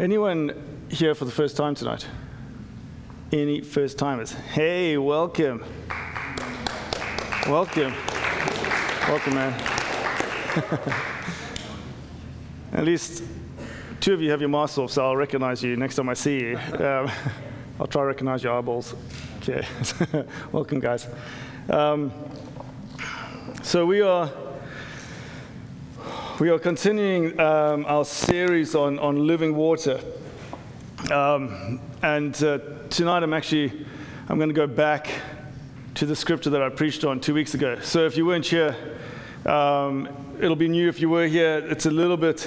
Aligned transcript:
Anyone 0.00 0.86
here 0.88 1.14
for 1.14 1.24
the 1.24 1.30
first 1.30 1.56
time 1.56 1.76
tonight? 1.76 2.04
Any 3.30 3.60
first 3.60 3.96
timers? 3.96 4.32
Hey, 4.32 4.98
welcome. 4.98 5.64
Welcome. 7.46 7.94
Welcome, 9.08 9.34
man. 9.34 9.52
At 12.72 12.84
least 12.84 13.22
two 14.00 14.14
of 14.14 14.20
you 14.20 14.32
have 14.32 14.40
your 14.40 14.48
masks 14.48 14.78
off, 14.78 14.90
so 14.90 15.04
I'll 15.04 15.16
recognize 15.16 15.62
you 15.62 15.76
next 15.76 15.94
time 15.94 16.08
I 16.08 16.14
see 16.14 16.40
you. 16.40 16.56
Um, 16.56 17.08
I'll 17.78 17.86
try 17.86 18.02
to 18.02 18.06
recognize 18.06 18.42
your 18.42 18.58
eyeballs. 18.58 18.96
Okay. 19.38 19.64
welcome, 20.50 20.80
guys. 20.80 21.06
Um, 21.70 22.12
so 23.62 23.86
we 23.86 24.00
are 24.00 24.28
we 26.40 26.50
are 26.50 26.58
continuing 26.58 27.38
um, 27.38 27.86
our 27.86 28.04
series 28.04 28.74
on, 28.74 28.98
on 28.98 29.24
living 29.24 29.54
water. 29.54 30.00
Um, 31.12 31.80
and 32.02 32.34
uh, 32.42 32.58
tonight 32.90 33.22
I'm 33.22 33.32
actually, 33.32 33.86
I'm 34.28 34.36
going 34.38 34.48
to 34.48 34.54
go 34.54 34.66
back 34.66 35.08
to 35.94 36.06
the 36.06 36.16
scripture 36.16 36.50
that 36.50 36.60
I 36.60 36.70
preached 36.70 37.04
on 37.04 37.20
two 37.20 37.34
weeks 37.34 37.54
ago. 37.54 37.78
So 37.82 38.04
if 38.04 38.16
you 38.16 38.26
weren't 38.26 38.46
here, 38.46 38.74
um, 39.46 40.08
it'll 40.40 40.56
be 40.56 40.66
new 40.66 40.88
if 40.88 41.00
you 41.00 41.08
were 41.08 41.28
here. 41.28 41.58
It's 41.58 41.86
a 41.86 41.90
little 41.90 42.16
bit 42.16 42.46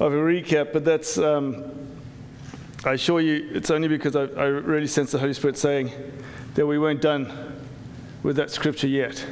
of 0.00 0.12
a 0.12 0.16
recap, 0.16 0.72
but 0.72 0.84
that's, 0.84 1.16
um, 1.16 1.62
I 2.84 2.94
assure 2.94 3.20
you, 3.20 3.48
it's 3.52 3.70
only 3.70 3.86
because 3.86 4.16
I, 4.16 4.22
I 4.22 4.46
really 4.46 4.88
sense 4.88 5.12
the 5.12 5.20
Holy 5.20 5.34
Spirit 5.34 5.56
saying 5.56 5.92
that 6.56 6.66
we 6.66 6.80
weren't 6.80 7.00
done 7.00 7.62
with 8.24 8.34
that 8.36 8.50
scripture 8.50 8.88
yet. 8.88 9.24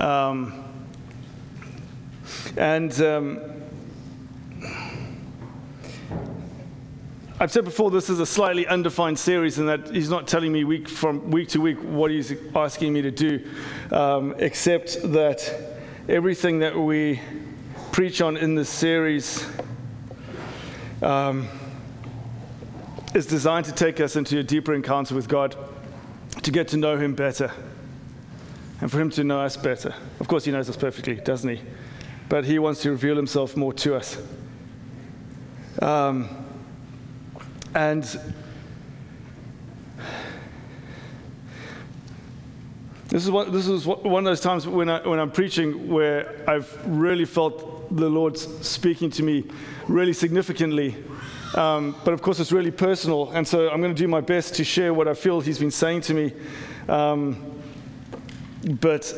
Um, 0.00 0.63
and 2.56 3.00
um, 3.00 3.40
I've 7.40 7.50
said 7.50 7.64
before, 7.64 7.90
this 7.90 8.08
is 8.08 8.20
a 8.20 8.26
slightly 8.26 8.66
undefined 8.66 9.18
series, 9.18 9.58
in 9.58 9.66
that 9.66 9.90
he's 9.90 10.08
not 10.08 10.28
telling 10.28 10.52
me 10.52 10.64
week 10.64 10.88
from 10.88 11.30
week 11.30 11.48
to 11.48 11.60
week 11.60 11.78
what 11.78 12.10
he's 12.10 12.32
asking 12.54 12.92
me 12.92 13.02
to 13.02 13.10
do, 13.10 13.44
um, 13.90 14.34
except 14.38 15.02
that 15.12 15.52
everything 16.08 16.60
that 16.60 16.78
we 16.78 17.20
preach 17.90 18.20
on 18.20 18.36
in 18.36 18.54
this 18.54 18.68
series 18.68 19.46
um, 21.02 21.48
is 23.14 23.26
designed 23.26 23.66
to 23.66 23.72
take 23.72 24.00
us 24.00 24.16
into 24.16 24.38
a 24.38 24.42
deeper 24.42 24.72
encounter 24.72 25.14
with 25.14 25.28
God, 25.28 25.56
to 26.42 26.50
get 26.50 26.68
to 26.68 26.76
know 26.76 26.96
Him 26.96 27.14
better, 27.14 27.50
and 28.80 28.90
for 28.90 29.00
Him 29.00 29.10
to 29.10 29.24
know 29.24 29.40
us 29.40 29.56
better. 29.56 29.94
Of 30.20 30.28
course, 30.28 30.44
He 30.44 30.52
knows 30.52 30.68
us 30.70 30.76
perfectly, 30.76 31.16
doesn't 31.16 31.50
He? 31.50 31.60
But 32.28 32.44
he 32.44 32.58
wants 32.58 32.82
to 32.82 32.90
reveal 32.90 33.16
himself 33.16 33.56
more 33.56 33.72
to 33.72 33.94
us. 33.94 34.18
Um, 35.80 36.28
and 37.74 38.02
this 43.08 43.24
is, 43.24 43.30
what, 43.30 43.52
this 43.52 43.66
is 43.66 43.86
what, 43.86 44.04
one 44.04 44.24
of 44.24 44.30
those 44.30 44.40
times 44.40 44.66
when, 44.66 44.88
I, 44.88 45.06
when 45.06 45.18
I'm 45.18 45.30
preaching 45.30 45.88
where 45.88 46.34
I've 46.48 46.78
really 46.86 47.24
felt 47.24 47.96
the 47.96 48.08
Lord 48.08 48.38
speaking 48.38 49.10
to 49.10 49.22
me 49.22 49.44
really 49.88 50.12
significantly. 50.12 50.96
Um, 51.54 51.94
but 52.04 52.14
of 52.14 52.22
course, 52.22 52.40
it's 52.40 52.52
really 52.52 52.70
personal. 52.70 53.30
And 53.30 53.46
so 53.46 53.68
I'm 53.70 53.80
going 53.80 53.94
to 53.94 53.98
do 53.98 54.08
my 54.08 54.20
best 54.20 54.54
to 54.56 54.64
share 54.64 54.92
what 54.92 55.06
I 55.06 55.14
feel 55.14 55.40
He's 55.40 55.58
been 55.58 55.70
saying 55.70 56.00
to 56.02 56.14
me. 56.14 56.32
Um, 56.88 57.60
but 58.80 59.12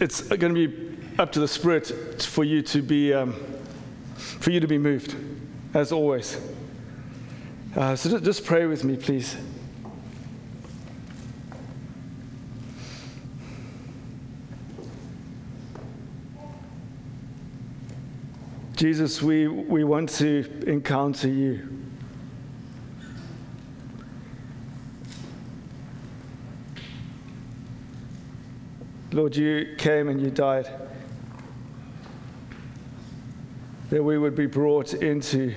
it's 0.00 0.22
going 0.22 0.54
to 0.54 0.68
be 0.68 0.91
up 1.18 1.32
to 1.32 1.40
the 1.40 1.48
Spirit 1.48 1.86
for 2.22 2.44
you 2.44 2.62
to 2.62 2.82
be, 2.82 3.12
um, 3.12 3.34
for 4.14 4.50
you 4.50 4.60
to 4.60 4.66
be 4.66 4.78
moved, 4.78 5.14
as 5.74 5.92
always. 5.92 6.40
Uh, 7.76 7.96
so 7.96 8.18
just 8.18 8.44
pray 8.44 8.66
with 8.66 8.84
me, 8.84 8.96
please. 8.96 9.36
Jesus, 18.74 19.22
we, 19.22 19.46
we 19.46 19.84
want 19.84 20.08
to 20.10 20.44
encounter 20.66 21.28
you. 21.28 21.68
Lord, 29.12 29.36
you 29.36 29.74
came 29.78 30.08
and 30.08 30.20
you 30.20 30.30
died. 30.30 30.68
That 33.92 34.02
we 34.02 34.16
would 34.16 34.34
be 34.34 34.46
brought 34.46 34.94
into 34.94 35.54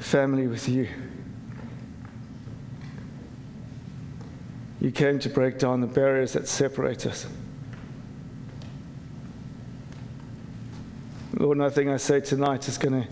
family 0.00 0.48
with 0.48 0.68
you. 0.68 0.88
You 4.80 4.90
came 4.90 5.20
to 5.20 5.28
break 5.28 5.60
down 5.60 5.80
the 5.80 5.86
barriers 5.86 6.32
that 6.32 6.48
separate 6.48 7.06
us. 7.06 7.28
Lord, 11.38 11.58
nothing 11.58 11.90
I 11.90 11.96
say 11.96 12.18
tonight 12.18 12.66
is 12.66 12.76
going 12.76 13.04
to 13.04 13.08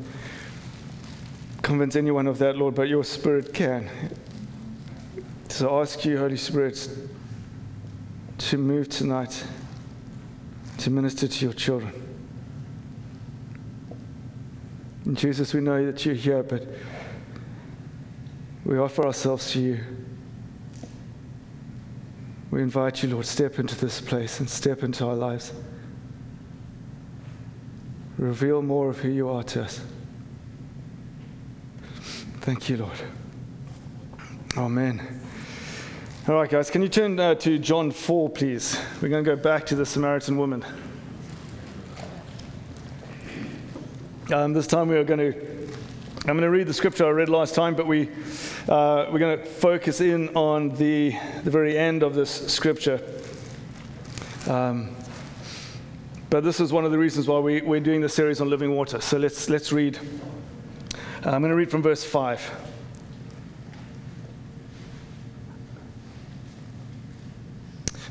convince 1.63 1.95
anyone 1.95 2.27
of 2.27 2.39
that, 2.39 2.57
Lord, 2.57 2.75
but 2.75 2.89
your 2.89 3.05
Spirit 3.05 3.55
can. 3.55 3.89
So 5.51 5.73
I 5.73 5.83
ask 5.83 6.05
you, 6.05 6.19
Holy 6.19 6.37
Spirit, 6.37 6.89
to 8.39 8.59
move 8.59 8.89
tonight, 8.89 9.45
to 10.79 10.91
minister 10.91 11.29
to 11.29 11.45
your 11.45 11.55
children. 11.55 12.12
And 15.13 15.19
Jesus, 15.19 15.53
we 15.53 15.61
know 15.61 15.85
that 15.85 16.07
you're 16.07 16.15
here, 16.15 16.43
but 16.43 16.67
we 18.65 18.79
offer 18.79 19.05
ourselves 19.05 19.53
to 19.53 19.61
you. 19.61 19.81
We 22.51 22.63
invite 22.63 23.03
you, 23.03 23.11
Lord, 23.11 23.27
step 23.27 23.59
into 23.59 23.79
this 23.79 24.01
place 24.01 24.41
and 24.41 24.49
step 24.49 24.83
into 24.83 25.07
our 25.07 25.15
lives. 25.15 25.53
Reveal 28.17 28.63
more 28.63 28.89
of 28.89 29.01
who 29.01 29.11
you 29.11 29.29
are 29.29 29.43
to 29.43 29.65
us. 29.65 29.83
Thank 32.41 32.71
you, 32.71 32.79
Lord. 32.79 32.99
Amen. 34.57 35.21
All 36.27 36.37
right, 36.37 36.49
guys, 36.49 36.71
can 36.71 36.81
you 36.81 36.89
turn 36.89 37.21
uh, 37.21 37.35
to 37.35 37.59
John 37.59 37.91
4, 37.91 38.31
please? 38.31 38.81
We're 39.03 39.11
going 39.11 39.25
to 39.25 39.37
go 39.37 39.37
back 39.37 39.67
to 39.67 39.75
the 39.75 39.85
Samaritan 39.85 40.39
woman. 40.39 40.65
Um, 44.33 44.55
this 44.55 44.67
time 44.67 44.89
we 44.89 44.97
are 44.97 45.05
going 45.05 45.21
to, 45.21 45.39
I'm 46.21 46.39
going 46.39 46.41
to 46.41 46.49
read 46.49 46.67
the 46.67 46.73
scripture 46.73 47.05
I 47.05 47.11
read 47.11 47.29
last 47.29 47.55
time, 47.55 47.75
but 47.75 47.87
we, 47.87 48.09
uh, 48.67 49.07
we're 49.13 49.19
going 49.19 49.39
to 49.39 49.45
focus 49.45 50.01
in 50.01 50.31
on 50.31 50.71
the, 50.77 51.15
the 51.45 51.51
very 51.51 51.77
end 51.77 52.03
of 52.03 52.15
this 52.15 52.51
scripture. 52.51 52.99
Um, 54.49 54.97
but 56.31 56.45
this 56.45 56.61
is 56.61 56.73
one 56.73 56.87
of 56.87 56.93
the 56.93 56.99
reasons 56.99 57.29
why 57.29 57.41
we, 57.41 57.61
we're 57.61 57.81
doing 57.81 58.01
the 58.01 58.09
series 58.09 58.41
on 58.41 58.49
living 58.49 58.75
water. 58.75 59.03
So 59.03 59.19
let's, 59.19 59.51
let's 59.51 59.71
read. 59.71 59.99
I'm 61.25 61.43
going 61.43 61.51
to 61.51 61.55
read 61.55 61.71
from 61.71 61.83
verse 61.83 62.03
5. 62.03 62.69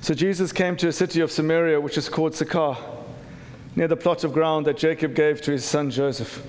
So 0.02 0.14
Jesus 0.14 0.54
came 0.54 0.78
to 0.78 0.88
a 0.88 0.94
city 0.94 1.22
of 1.22 1.32
Samaria, 1.32 1.82
which 1.82 1.98
is 1.98 2.10
called 2.10 2.36
Sychar 2.36 2.78
near 3.76 3.88
the 3.88 3.96
plot 3.96 4.24
of 4.24 4.34
ground 4.34 4.66
that 4.66 4.78
Jacob 4.78 5.16
gave 5.16 5.42
to 5.42 5.52
his 5.52 5.66
son 5.66 5.92
Joseph. 5.92 6.46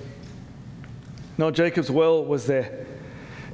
Now 1.37 1.51
Jacob's 1.51 1.89
well 1.89 2.23
was 2.23 2.45
there. 2.45 2.85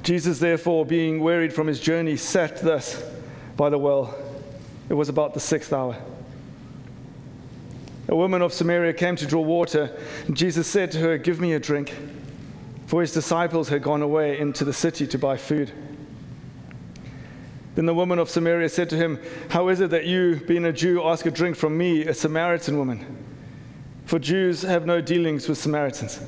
Jesus, 0.02 0.38
therefore, 0.38 0.86
being 0.86 1.20
wearied 1.20 1.52
from 1.52 1.66
his 1.66 1.78
journey, 1.78 2.16
sat 2.16 2.60
thus 2.62 3.02
by 3.56 3.70
the 3.70 3.78
well. 3.78 4.14
It 4.88 4.94
was 4.94 5.08
about 5.08 5.34
the 5.34 5.40
sixth 5.40 5.72
hour. 5.72 5.96
A 8.08 8.16
woman 8.16 8.42
of 8.42 8.52
Samaria 8.52 8.94
came 8.94 9.14
to 9.16 9.26
draw 9.26 9.42
water, 9.42 9.96
and 10.26 10.36
Jesus 10.36 10.66
said 10.66 10.90
to 10.92 10.98
her, 10.98 11.16
Give 11.16 11.38
me 11.38 11.52
a 11.52 11.60
drink. 11.60 11.94
For 12.86 13.02
his 13.02 13.12
disciples 13.12 13.68
had 13.68 13.82
gone 13.82 14.02
away 14.02 14.38
into 14.38 14.64
the 14.64 14.72
city 14.72 15.06
to 15.06 15.18
buy 15.18 15.36
food. 15.36 15.70
Then 17.76 17.86
the 17.86 17.94
woman 17.94 18.18
of 18.18 18.28
Samaria 18.28 18.68
said 18.68 18.90
to 18.90 18.96
him, 18.96 19.20
How 19.50 19.68
is 19.68 19.80
it 19.80 19.90
that 19.90 20.06
you, 20.06 20.40
being 20.48 20.64
a 20.64 20.72
Jew, 20.72 21.04
ask 21.04 21.24
a 21.24 21.30
drink 21.30 21.56
from 21.56 21.78
me, 21.78 22.04
a 22.04 22.14
Samaritan 22.14 22.78
woman? 22.78 23.29
For 24.10 24.18
Jews 24.18 24.62
have 24.62 24.86
no 24.86 25.00
dealings 25.00 25.48
with 25.48 25.56
Samaritans. 25.56 26.20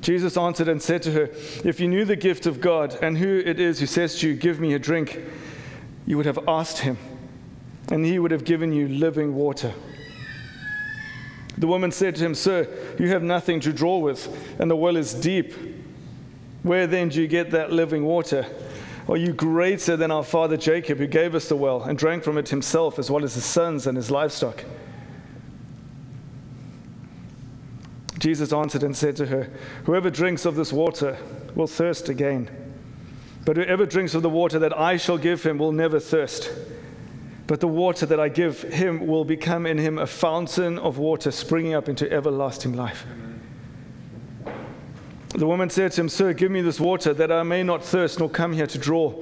Jesus 0.00 0.36
answered 0.36 0.68
and 0.68 0.80
said 0.80 1.02
to 1.02 1.10
her, 1.10 1.22
If 1.64 1.80
you 1.80 1.88
knew 1.88 2.04
the 2.04 2.14
gift 2.14 2.46
of 2.46 2.60
God 2.60 2.96
and 3.02 3.18
who 3.18 3.42
it 3.44 3.58
is 3.58 3.80
who 3.80 3.86
says 3.86 4.16
to 4.20 4.28
you, 4.28 4.34
Give 4.36 4.60
me 4.60 4.74
a 4.74 4.78
drink, 4.78 5.18
you 6.06 6.16
would 6.16 6.26
have 6.26 6.38
asked 6.46 6.78
him, 6.78 6.98
and 7.90 8.06
he 8.06 8.20
would 8.20 8.30
have 8.30 8.44
given 8.44 8.72
you 8.72 8.86
living 8.86 9.34
water. 9.34 9.74
The 11.58 11.66
woman 11.66 11.90
said 11.90 12.14
to 12.14 12.24
him, 12.24 12.36
Sir, 12.36 12.68
you 12.96 13.08
have 13.08 13.24
nothing 13.24 13.58
to 13.58 13.72
draw 13.72 13.98
with, 13.98 14.28
and 14.60 14.70
the 14.70 14.76
well 14.76 14.96
is 14.96 15.12
deep. 15.12 15.52
Where 16.62 16.86
then 16.86 17.08
do 17.08 17.20
you 17.20 17.26
get 17.26 17.50
that 17.50 17.72
living 17.72 18.04
water? 18.04 18.46
Are 19.08 19.16
you 19.16 19.32
greater 19.32 19.96
than 19.96 20.12
our 20.12 20.22
father 20.22 20.56
Jacob, 20.56 20.98
who 20.98 21.08
gave 21.08 21.34
us 21.34 21.48
the 21.48 21.56
well 21.56 21.82
and 21.82 21.98
drank 21.98 22.22
from 22.22 22.38
it 22.38 22.50
himself, 22.50 23.00
as 23.00 23.10
well 23.10 23.24
as 23.24 23.34
his 23.34 23.44
sons 23.44 23.88
and 23.88 23.96
his 23.96 24.12
livestock? 24.12 24.64
Jesus 28.20 28.52
answered 28.52 28.82
and 28.82 28.96
said 28.96 29.16
to 29.16 29.26
her, 29.26 29.48
Whoever 29.84 30.10
drinks 30.10 30.44
of 30.44 30.54
this 30.54 30.72
water 30.72 31.18
will 31.54 31.66
thirst 31.66 32.08
again. 32.08 32.48
But 33.46 33.56
whoever 33.56 33.86
drinks 33.86 34.14
of 34.14 34.22
the 34.22 34.30
water 34.30 34.58
that 34.58 34.78
I 34.78 34.98
shall 34.98 35.18
give 35.18 35.42
him 35.42 35.58
will 35.58 35.72
never 35.72 35.98
thirst. 35.98 36.52
But 37.46 37.60
the 37.60 37.66
water 37.66 38.06
that 38.06 38.20
I 38.20 38.28
give 38.28 38.60
him 38.62 39.06
will 39.06 39.24
become 39.24 39.66
in 39.66 39.78
him 39.78 39.98
a 39.98 40.06
fountain 40.06 40.78
of 40.78 40.98
water 40.98 41.30
springing 41.30 41.74
up 41.74 41.88
into 41.88 42.10
everlasting 42.12 42.74
life. 42.74 43.06
The 45.30 45.46
woman 45.46 45.70
said 45.70 45.92
to 45.92 46.02
him, 46.02 46.08
Sir, 46.10 46.34
give 46.34 46.50
me 46.50 46.60
this 46.60 46.78
water 46.78 47.14
that 47.14 47.32
I 47.32 47.42
may 47.42 47.62
not 47.62 47.82
thirst 47.82 48.18
nor 48.18 48.28
come 48.28 48.52
here 48.52 48.66
to 48.66 48.78
draw. 48.78 49.14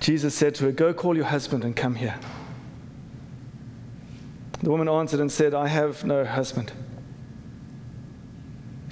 Jesus 0.00 0.34
said 0.34 0.56
to 0.56 0.64
her, 0.64 0.72
Go 0.72 0.92
call 0.92 1.14
your 1.14 1.26
husband 1.26 1.62
and 1.64 1.76
come 1.76 1.94
here. 1.94 2.18
The 4.62 4.70
woman 4.70 4.88
answered 4.88 5.20
and 5.20 5.30
said, 5.30 5.54
I 5.54 5.66
have 5.66 6.04
no 6.04 6.24
husband. 6.24 6.72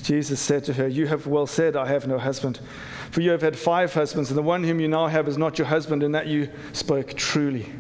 Jesus 0.02 0.40
said 0.40 0.64
to 0.64 0.72
her, 0.72 0.88
You 0.88 1.06
have 1.06 1.26
well 1.26 1.46
said, 1.46 1.76
I 1.76 1.86
have 1.86 2.08
no 2.08 2.18
husband. 2.18 2.58
For 3.12 3.20
you 3.20 3.30
have 3.30 3.42
had 3.42 3.56
five 3.56 3.94
husbands, 3.94 4.30
and 4.30 4.38
the 4.38 4.42
one 4.42 4.64
whom 4.64 4.80
you 4.80 4.88
now 4.88 5.06
have 5.06 5.28
is 5.28 5.38
not 5.38 5.58
your 5.58 5.68
husband, 5.68 6.02
and 6.02 6.14
that 6.14 6.26
you 6.26 6.48
spoke 6.72 7.14
truly. 7.14 7.72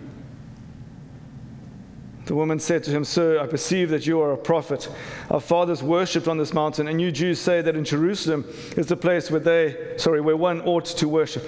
The 2.26 2.36
woman 2.36 2.60
said 2.60 2.84
to 2.84 2.92
him, 2.92 3.04
Sir, 3.04 3.40
I 3.40 3.46
perceive 3.48 3.90
that 3.90 4.06
you 4.06 4.20
are 4.20 4.32
a 4.32 4.36
prophet. 4.36 4.88
Our 5.30 5.40
fathers 5.40 5.82
worshipped 5.82 6.28
on 6.28 6.38
this 6.38 6.52
mountain, 6.52 6.86
and 6.86 7.00
you 7.00 7.10
Jews 7.10 7.40
say 7.40 7.60
that 7.60 7.74
in 7.74 7.84
Jerusalem 7.84 8.44
is 8.76 8.86
the 8.86 8.96
place 8.96 9.30
where 9.32 9.40
they, 9.40 9.94
sorry, 9.96 10.20
where 10.20 10.36
one 10.36 10.60
ought 10.60 10.84
to 10.84 11.08
worship. 11.08 11.44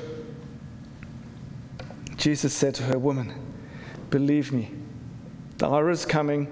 Jesus 2.17 2.53
said 2.53 2.75
to 2.77 2.83
her, 2.85 2.99
Woman, 2.99 3.33
believe 4.11 4.53
me 4.53 4.82
the 5.63 5.69
hour 5.69 5.91
is 5.91 6.05
coming 6.05 6.47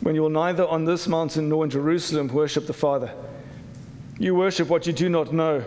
when 0.00 0.16
you 0.16 0.22
will 0.22 0.28
neither 0.28 0.66
on 0.66 0.84
this 0.84 1.06
mountain 1.06 1.48
nor 1.48 1.62
in 1.62 1.70
Jerusalem 1.70 2.26
worship 2.26 2.66
the 2.66 2.72
Father. 2.72 3.14
You 4.18 4.34
worship 4.34 4.68
what 4.68 4.84
you 4.84 4.92
do 4.92 5.08
not 5.08 5.32
know. 5.32 5.62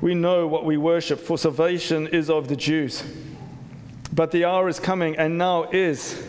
We 0.00 0.14
know 0.14 0.46
what 0.46 0.64
we 0.64 0.78
worship, 0.78 1.20
for 1.20 1.36
salvation 1.36 2.06
is 2.06 2.30
of 2.30 2.48
the 2.48 2.56
Jews. 2.56 3.04
But 4.14 4.30
the 4.30 4.46
hour 4.46 4.66
is 4.66 4.80
coming, 4.80 5.14
and 5.16 5.36
now 5.36 5.64
is, 5.64 6.24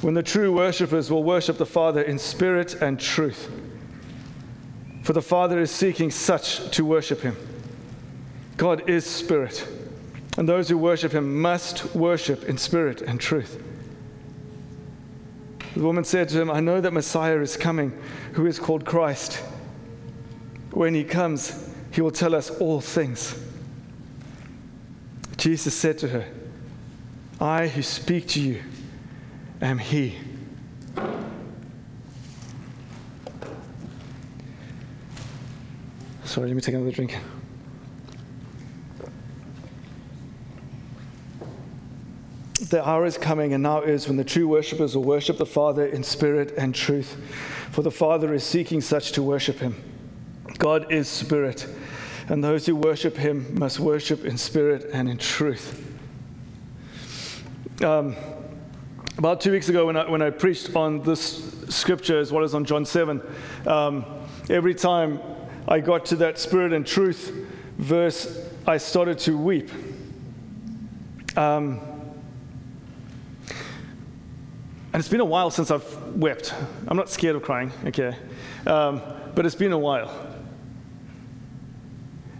when 0.00 0.14
the 0.14 0.22
true 0.22 0.50
worshippers 0.50 1.10
will 1.10 1.24
worship 1.24 1.58
the 1.58 1.66
Father 1.66 2.00
in 2.00 2.18
spirit 2.18 2.72
and 2.76 2.98
truth. 2.98 3.50
For 5.02 5.12
the 5.12 5.20
Father 5.20 5.60
is 5.60 5.70
seeking 5.70 6.10
such 6.10 6.70
to 6.70 6.86
worship 6.86 7.20
him. 7.20 7.36
God 8.56 8.88
is 8.88 9.04
spirit, 9.04 9.68
and 10.38 10.48
those 10.48 10.70
who 10.70 10.78
worship 10.78 11.12
him 11.12 11.38
must 11.38 11.94
worship 11.94 12.44
in 12.44 12.56
spirit 12.56 13.02
and 13.02 13.20
truth. 13.20 13.62
The 15.76 15.82
woman 15.82 16.04
said 16.04 16.30
to 16.30 16.40
him, 16.40 16.50
I 16.50 16.60
know 16.60 16.80
that 16.80 16.94
Messiah 16.94 17.38
is 17.40 17.54
coming, 17.54 17.92
who 18.32 18.46
is 18.46 18.58
called 18.58 18.86
Christ. 18.86 19.34
When 20.70 20.94
he 20.94 21.04
comes, 21.04 21.68
he 21.90 22.00
will 22.00 22.10
tell 22.10 22.34
us 22.34 22.48
all 22.48 22.80
things. 22.80 23.38
Jesus 25.36 25.74
said 25.74 25.98
to 25.98 26.08
her, 26.08 26.24
I 27.38 27.68
who 27.68 27.82
speak 27.82 28.26
to 28.28 28.40
you 28.40 28.62
am 29.60 29.76
he. 29.76 30.16
Sorry, 36.24 36.48
let 36.48 36.56
me 36.56 36.62
take 36.62 36.74
another 36.74 36.90
drink. 36.90 37.18
The 42.70 42.84
hour 42.84 43.06
is 43.06 43.16
coming, 43.16 43.52
and 43.52 43.62
now 43.62 43.82
is 43.82 44.08
when 44.08 44.16
the 44.16 44.24
true 44.24 44.48
worshippers 44.48 44.96
will 44.96 45.04
worship 45.04 45.38
the 45.38 45.46
Father 45.46 45.86
in 45.86 46.02
spirit 46.02 46.52
and 46.58 46.74
truth. 46.74 47.16
For 47.70 47.82
the 47.82 47.92
Father 47.92 48.34
is 48.34 48.42
seeking 48.42 48.80
such 48.80 49.12
to 49.12 49.22
worship 49.22 49.60
him. 49.60 49.76
God 50.58 50.90
is 50.90 51.06
spirit, 51.06 51.68
and 52.28 52.42
those 52.42 52.66
who 52.66 52.74
worship 52.74 53.16
him 53.16 53.56
must 53.56 53.78
worship 53.78 54.24
in 54.24 54.36
spirit 54.36 54.90
and 54.92 55.08
in 55.08 55.16
truth. 55.16 55.80
Um, 57.84 58.16
about 59.16 59.40
two 59.40 59.52
weeks 59.52 59.68
ago, 59.68 59.86
when 59.86 59.96
I, 59.96 60.10
when 60.10 60.22
I 60.22 60.30
preached 60.30 60.74
on 60.74 61.02
this 61.02 61.54
scripture 61.68 62.18
as 62.18 62.32
well 62.32 62.42
as 62.42 62.52
on 62.52 62.64
John 62.64 62.84
7, 62.84 63.22
um, 63.66 64.04
every 64.50 64.74
time 64.74 65.20
I 65.68 65.78
got 65.78 66.04
to 66.06 66.16
that 66.16 66.36
spirit 66.38 66.72
and 66.72 66.84
truth 66.84 67.32
verse, 67.78 68.44
I 68.66 68.78
started 68.78 69.20
to 69.20 69.38
weep. 69.38 69.70
Um, 71.36 71.95
and 74.96 75.02
it's 75.02 75.10
been 75.10 75.20
a 75.20 75.26
while 75.26 75.50
since 75.50 75.70
I've 75.70 76.16
wept. 76.16 76.54
I'm 76.88 76.96
not 76.96 77.10
scared 77.10 77.36
of 77.36 77.42
crying, 77.42 77.70
okay? 77.84 78.16
Um, 78.66 79.02
but 79.34 79.44
it's 79.44 79.54
been 79.54 79.72
a 79.72 79.78
while. 79.78 80.10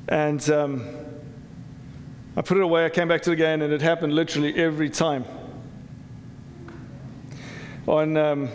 And 0.08 0.48
um, 0.48 0.88
I 2.34 2.40
put 2.40 2.56
it 2.56 2.62
away, 2.62 2.86
I 2.86 2.88
came 2.88 3.08
back 3.08 3.20
to 3.24 3.30
it 3.30 3.34
again, 3.34 3.60
and 3.60 3.74
it 3.74 3.82
happened 3.82 4.14
literally 4.14 4.54
every 4.54 4.88
time. 4.88 5.26
On, 7.86 8.16
um, 8.16 8.48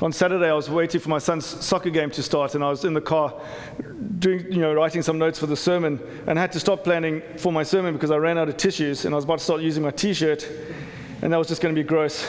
on 0.00 0.12
Saturday, 0.12 0.48
I 0.48 0.54
was 0.54 0.70
waiting 0.70 1.00
for 1.00 1.08
my 1.08 1.18
son's 1.18 1.46
soccer 1.46 1.90
game 1.90 2.12
to 2.12 2.22
start, 2.22 2.54
and 2.54 2.62
I 2.62 2.70
was 2.70 2.84
in 2.84 2.94
the 2.94 3.00
car 3.00 3.34
doing, 4.20 4.52
you 4.52 4.60
know, 4.60 4.72
writing 4.72 5.02
some 5.02 5.18
notes 5.18 5.40
for 5.40 5.46
the 5.46 5.56
sermon, 5.56 5.98
and 6.28 6.38
I 6.38 6.42
had 6.42 6.52
to 6.52 6.60
stop 6.60 6.84
planning 6.84 7.22
for 7.38 7.52
my 7.52 7.64
sermon 7.64 7.92
because 7.92 8.12
I 8.12 8.18
ran 8.18 8.38
out 8.38 8.48
of 8.48 8.56
tissues, 8.56 9.04
and 9.04 9.12
I 9.12 9.16
was 9.16 9.24
about 9.24 9.38
to 9.38 9.44
start 9.44 9.62
using 9.62 9.82
my 9.82 9.90
t 9.90 10.14
shirt, 10.14 10.48
and 11.22 11.32
that 11.32 11.38
was 11.38 11.48
just 11.48 11.60
going 11.60 11.74
to 11.74 11.82
be 11.82 11.84
gross 11.84 12.24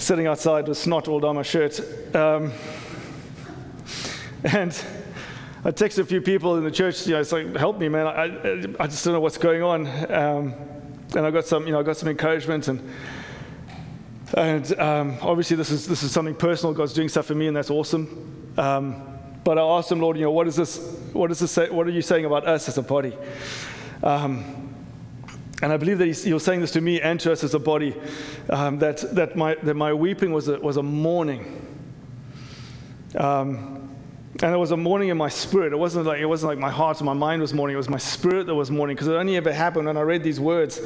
sitting 0.00 0.26
outside 0.26 0.66
with 0.66 0.78
snot 0.78 1.08
all 1.08 1.20
down 1.20 1.36
my 1.36 1.42
shirt. 1.42 1.78
Um, 2.14 2.52
and 4.44 4.72
I 5.62 5.70
texted 5.70 5.98
a 5.98 6.04
few 6.06 6.22
people 6.22 6.56
in 6.56 6.64
the 6.64 6.70
church, 6.70 7.06
you 7.06 7.12
know, 7.12 7.20
it's 7.20 7.32
like, 7.32 7.54
help 7.54 7.78
me, 7.78 7.88
man. 7.88 8.06
I, 8.06 8.82
I 8.82 8.86
just 8.86 9.04
don't 9.04 9.12
know 9.12 9.20
what's 9.20 9.36
going 9.36 9.62
on. 9.62 9.86
Um, 10.10 10.54
and 11.14 11.26
I 11.26 11.30
got 11.30 11.44
some, 11.44 11.66
you 11.66 11.72
know, 11.72 11.80
I 11.80 11.82
got 11.82 11.98
some 11.98 12.08
encouragement 12.08 12.68
and, 12.68 12.88
and 14.34 14.78
um, 14.80 15.18
obviously 15.20 15.56
this 15.56 15.70
is, 15.70 15.86
this 15.86 16.02
is 16.02 16.12
something 16.12 16.34
personal. 16.34 16.72
God's 16.72 16.94
doing 16.94 17.08
stuff 17.08 17.26
for 17.26 17.34
me 17.34 17.48
and 17.48 17.56
that's 17.56 17.70
awesome. 17.70 18.52
Um, 18.56 19.18
but 19.44 19.58
I 19.58 19.62
asked 19.62 19.92
him, 19.92 20.00
Lord, 20.00 20.16
you 20.16 20.24
know, 20.24 20.30
what 20.30 20.48
is 20.48 20.56
this, 20.56 20.78
what 21.12 21.30
is 21.30 21.40
this, 21.40 21.50
say, 21.50 21.68
what 21.68 21.86
are 21.86 21.90
you 21.90 22.02
saying 22.02 22.24
about 22.24 22.46
us 22.46 22.68
as 22.68 22.78
a 22.78 22.82
body? 22.82 23.14
Um, 24.02 24.69
and 25.62 25.72
I 25.72 25.76
believe 25.76 25.98
that 25.98 26.06
he, 26.06 26.32
was 26.32 26.42
saying 26.42 26.60
this 26.60 26.70
to 26.72 26.80
me 26.80 27.00
and 27.00 27.20
to 27.20 27.32
us 27.32 27.44
as 27.44 27.54
a 27.54 27.58
body, 27.58 27.94
um, 28.48 28.78
that, 28.78 28.98
that, 29.14 29.36
my, 29.36 29.56
that 29.62 29.74
my 29.74 29.92
weeping 29.92 30.32
was 30.32 30.48
a, 30.48 30.58
was 30.58 30.78
a 30.78 30.82
mourning. 30.82 31.66
Um, 33.14 33.94
and 34.42 34.54
it 34.54 34.56
was 34.56 34.70
a 34.70 34.76
mourning 34.76 35.10
in 35.10 35.18
my 35.18 35.28
spirit. 35.28 35.72
It 35.72 35.76
wasn't 35.76 36.06
like, 36.06 36.20
it 36.20 36.26
wasn't 36.26 36.50
like 36.50 36.58
my 36.58 36.70
heart 36.70 37.00
or 37.02 37.04
my 37.04 37.12
mind 37.12 37.42
was 37.42 37.52
mourning. 37.52 37.74
It 37.74 37.78
was 37.78 37.90
my 37.90 37.98
spirit 37.98 38.46
that 38.46 38.54
was 38.54 38.70
mourning 38.70 38.96
because 38.96 39.08
it 39.08 39.14
only 39.14 39.36
ever 39.36 39.52
happened 39.52 39.86
when 39.86 39.98
I 39.98 40.02
read 40.02 40.22
these 40.22 40.40
words. 40.40 40.80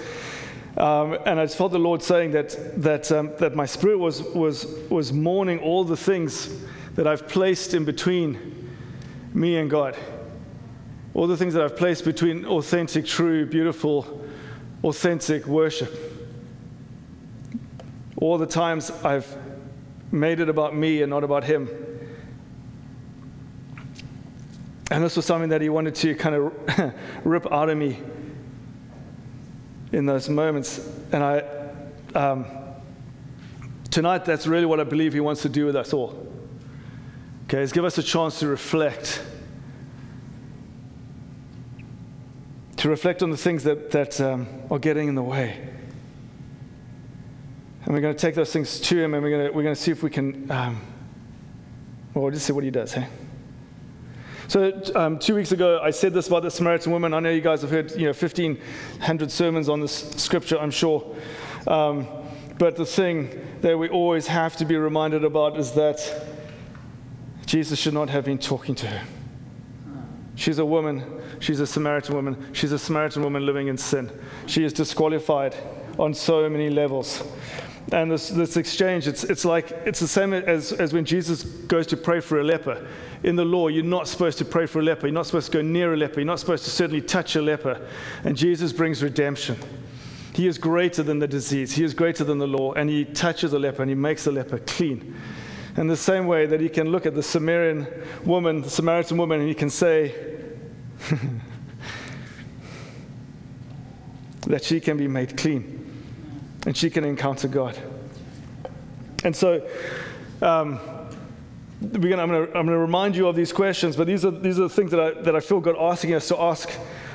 Um, 0.77 1.19
and 1.25 1.39
I 1.39 1.45
just 1.45 1.57
felt 1.57 1.71
the 1.71 1.79
Lord 1.79 2.03
saying 2.03 2.33
that, 2.33 2.83
that, 2.83 3.13
um, 3.13 3.31
that 3.39 3.55
my 3.55 3.67
spirit 3.67 3.99
was, 3.99 4.23
was, 4.23 4.67
was 4.91 5.13
mourning 5.13 5.61
all 5.61 5.85
the 5.85 5.97
things 5.97 6.65
that 6.97 7.07
I've 7.07 7.29
placed 7.29 7.75
in 7.75 7.85
between 7.85 8.73
me 9.33 9.57
and 9.57 9.71
God. 9.71 9.97
All 11.13 11.29
the 11.29 11.37
things 11.37 11.55
that 11.55 11.63
I've 11.63 11.77
placed 11.77 12.05
between 12.05 12.45
authentic, 12.45 13.07
true, 13.07 13.47
beautiful, 13.47 14.24
authentic 14.85 15.47
worship. 15.47 15.93
All 18.19 18.39
the 18.39 18.47
times 18.47 18.91
I've 19.03 19.27
made 20.13 20.41
it 20.41 20.49
about 20.49 20.77
me 20.77 21.03
and 21.03 21.11
not 21.11 21.25
about 21.25 21.43
Him. 21.43 21.69
And 24.91 25.03
this 25.03 25.17
was 25.17 25.25
something 25.25 25.49
that 25.49 25.63
He 25.63 25.71
wanted 25.71 25.95
to 25.97 26.15
kind 26.15 26.35
of 26.37 26.95
rip 27.25 27.51
out 27.51 27.71
of 27.71 27.79
me 27.79 27.99
in 29.91 30.07
those 30.07 30.29
moments. 30.29 30.87
And 31.13 31.25
I, 31.25 31.43
um, 32.15 32.45
tonight, 33.91 34.27
that's 34.27 34.47
really 34.47 34.67
what 34.67 34.81
I 34.81 34.85
believe 34.85 35.15
He 35.15 35.21
wants 35.21 35.43
to 35.43 35.49
do 35.49 35.65
with 35.65 35.77
us 35.77 35.93
all. 35.95 36.29
Okay, 37.45 37.63
is 37.63 37.73
give 37.73 37.85
us 37.85 37.97
a 37.99 38.03
chance 38.03 38.39
to 38.41 38.47
reflect 38.47 39.23
to 42.85 42.91
reflect 42.91 43.23
on 43.23 43.31
the 43.31 43.37
things 43.39 43.65
that, 43.65 43.91
that 43.93 44.21
um, 44.21 44.47
are 44.71 44.79
getting 44.79 45.09
in 45.09 45.15
the 45.15 45.23
way. 45.23 45.59
And 47.83 47.95
we're 47.95 48.03
going 48.03 48.15
to 48.15 48.21
take 48.21 48.35
those 48.35 48.53
things 48.53 48.79
to 48.79 49.03
him 49.03 49.15
and 49.15 49.23
we're 49.23 49.31
going 49.31 49.47
to, 49.47 49.53
we're 49.53 49.63
going 49.63 49.75
to 49.75 49.81
see 49.81 49.91
if 49.91 50.03
we 50.03 50.11
can, 50.11 50.51
um, 50.51 50.83
well, 52.13 52.25
we'll 52.25 52.31
just 52.31 52.45
see 52.45 52.53
what 52.53 52.63
he 52.63 52.71
does, 52.71 52.93
hey? 52.93 53.07
So 54.49 54.83
um, 54.95 55.19
two 55.19 55.35
weeks 55.35 55.53
ago, 55.53 55.81
I 55.83 55.93
said 55.93 56.13
this 56.13 56.29
about 56.29 56.43
the 56.43 56.51
Samaritan 56.51 56.93
woman. 56.93 57.15
I 57.15 57.21
know 57.21 57.31
you 57.31 57.41
guys 57.41 57.63
have 57.63 57.71
heard, 57.71 57.91
you 57.93 58.03
know, 58.03 58.09
1,500 58.09 59.31
sermons 59.31 59.71
on 59.71 59.81
this 59.81 60.11
scripture, 60.17 60.59
I'm 60.59 60.71
sure. 60.71 61.17
Um, 61.67 62.07
but 62.59 62.77
the 62.77 62.85
thing 62.85 63.31
that 63.63 63.79
we 63.79 63.89
always 63.89 64.27
have 64.27 64.59
to 64.59 64.67
be 64.67 64.77
reminded 64.77 65.25
about 65.25 65.59
is 65.59 65.73
that 65.73 66.27
Jesus 67.47 67.79
should 67.79 67.95
not 67.95 68.11
have 68.11 68.27
been 68.27 68.37
talking 68.37 68.75
to 68.75 68.89
her. 68.89 69.07
She's 70.35 70.59
a 70.59 70.67
woman 70.67 71.23
She's 71.41 71.61
a 71.61 71.67
Samaritan 71.67 72.15
woman. 72.15 72.53
She's 72.53 72.73
a 72.73 72.79
Samaritan 72.79 73.23
woman 73.23 73.45
living 73.45 73.69
in 73.69 73.77
sin. 73.77 74.11
She 74.47 74.65
is 74.65 74.73
disqualified 74.73 75.55
on 75.99 76.15
so 76.15 76.49
many 76.49 76.71
levels. 76.71 77.23
And 77.93 78.11
this, 78.11 78.31
this 78.31 78.57
exchange, 78.57 79.07
it's, 79.07 79.25
it's 79.25 79.45
like, 79.45 79.71
it's 79.85 80.01
the 80.01 80.09
same 80.09 80.33
as, 80.33 80.73
as 80.73 80.93
when 80.93 81.05
Jesus 81.05 81.45
goes 81.45 81.87
to 81.89 81.97
pray 81.97 82.21
for 82.21 82.41
a 82.41 82.45
leper. 82.45 82.87
In 83.23 83.37
the 83.37 83.45
law, 83.45 83.69
you're 83.69 83.85
not 83.85 84.09
supposed 84.09 84.39
to 84.39 84.45
pray 84.45 84.67
for 84.67 84.81
a 84.81 84.83
leper. 84.83 85.07
You're 85.07 85.15
not 85.15 85.27
supposed 85.27 85.53
to 85.53 85.59
go 85.59 85.63
near 85.63 85.93
a 85.93 85.97
leper. 85.97 86.21
You're 86.21 86.27
not 86.27 86.41
supposed 86.41 86.65
to 86.65 86.71
certainly 86.71 87.03
touch 87.03 87.37
a 87.37 87.43
leper. 87.43 87.87
And 88.25 88.37
Jesus 88.37 88.73
brings 88.73 89.03
redemption. 89.03 89.59
He 90.35 90.47
is 90.47 90.59
greater 90.59 91.03
than 91.03 91.19
the 91.19 91.29
disease. 91.29 91.73
He 91.73 91.85
is 91.85 91.95
greater 91.95 92.25
than 92.25 92.39
the 92.39 92.47
law. 92.47 92.73
And 92.73 92.89
he 92.89 93.05
touches 93.05 93.53
the 93.53 93.59
leper 93.59 93.83
and 93.83 93.91
he 93.91 93.95
makes 93.95 94.25
the 94.25 94.33
leper 94.33 94.59
clean. 94.59 95.15
In 95.77 95.87
the 95.87 95.97
same 95.97 96.27
way 96.27 96.47
that 96.47 96.61
he 96.61 96.69
can 96.69 96.91
look 96.91 97.05
at 97.05 97.15
the 97.15 97.23
Samaritan 97.23 97.87
woman, 98.25 98.63
the 98.63 98.71
Samaritan 98.71 99.17
woman, 99.19 99.41
and 99.41 99.49
he 99.49 99.55
can 99.55 99.71
say 99.71 100.34
that 104.47 104.63
she 104.65 104.81
can 104.81 104.97
be 104.97 105.09
made 105.09 105.37
clean 105.37 105.81
and 106.67 106.77
she 106.77 106.91
can 106.91 107.05
encounter 107.05 107.49
God. 107.49 107.79
And 109.25 109.35
so, 109.35 109.67
um, 110.43 110.79
gonna, 111.93 112.23
I'm 112.23 112.29
going 112.29 112.67
to 112.67 112.79
remind 112.79 113.17
you 113.17 113.27
of 113.27 113.37
these 113.37 113.53
questions, 113.53 113.97
but 113.97 114.07
these 114.07 114.25
are, 114.25 114.31
these 114.31 114.59
are 114.59 114.63
the 114.63 114.69
things 114.69 114.91
that 114.91 115.01
I, 115.01 115.11
that 115.23 115.37
I 115.37 115.41
feel 115.41 115.61
God 115.61 115.77
asking 115.79 116.15
us 116.15 116.29
to 116.29 116.41
ask 116.41 116.71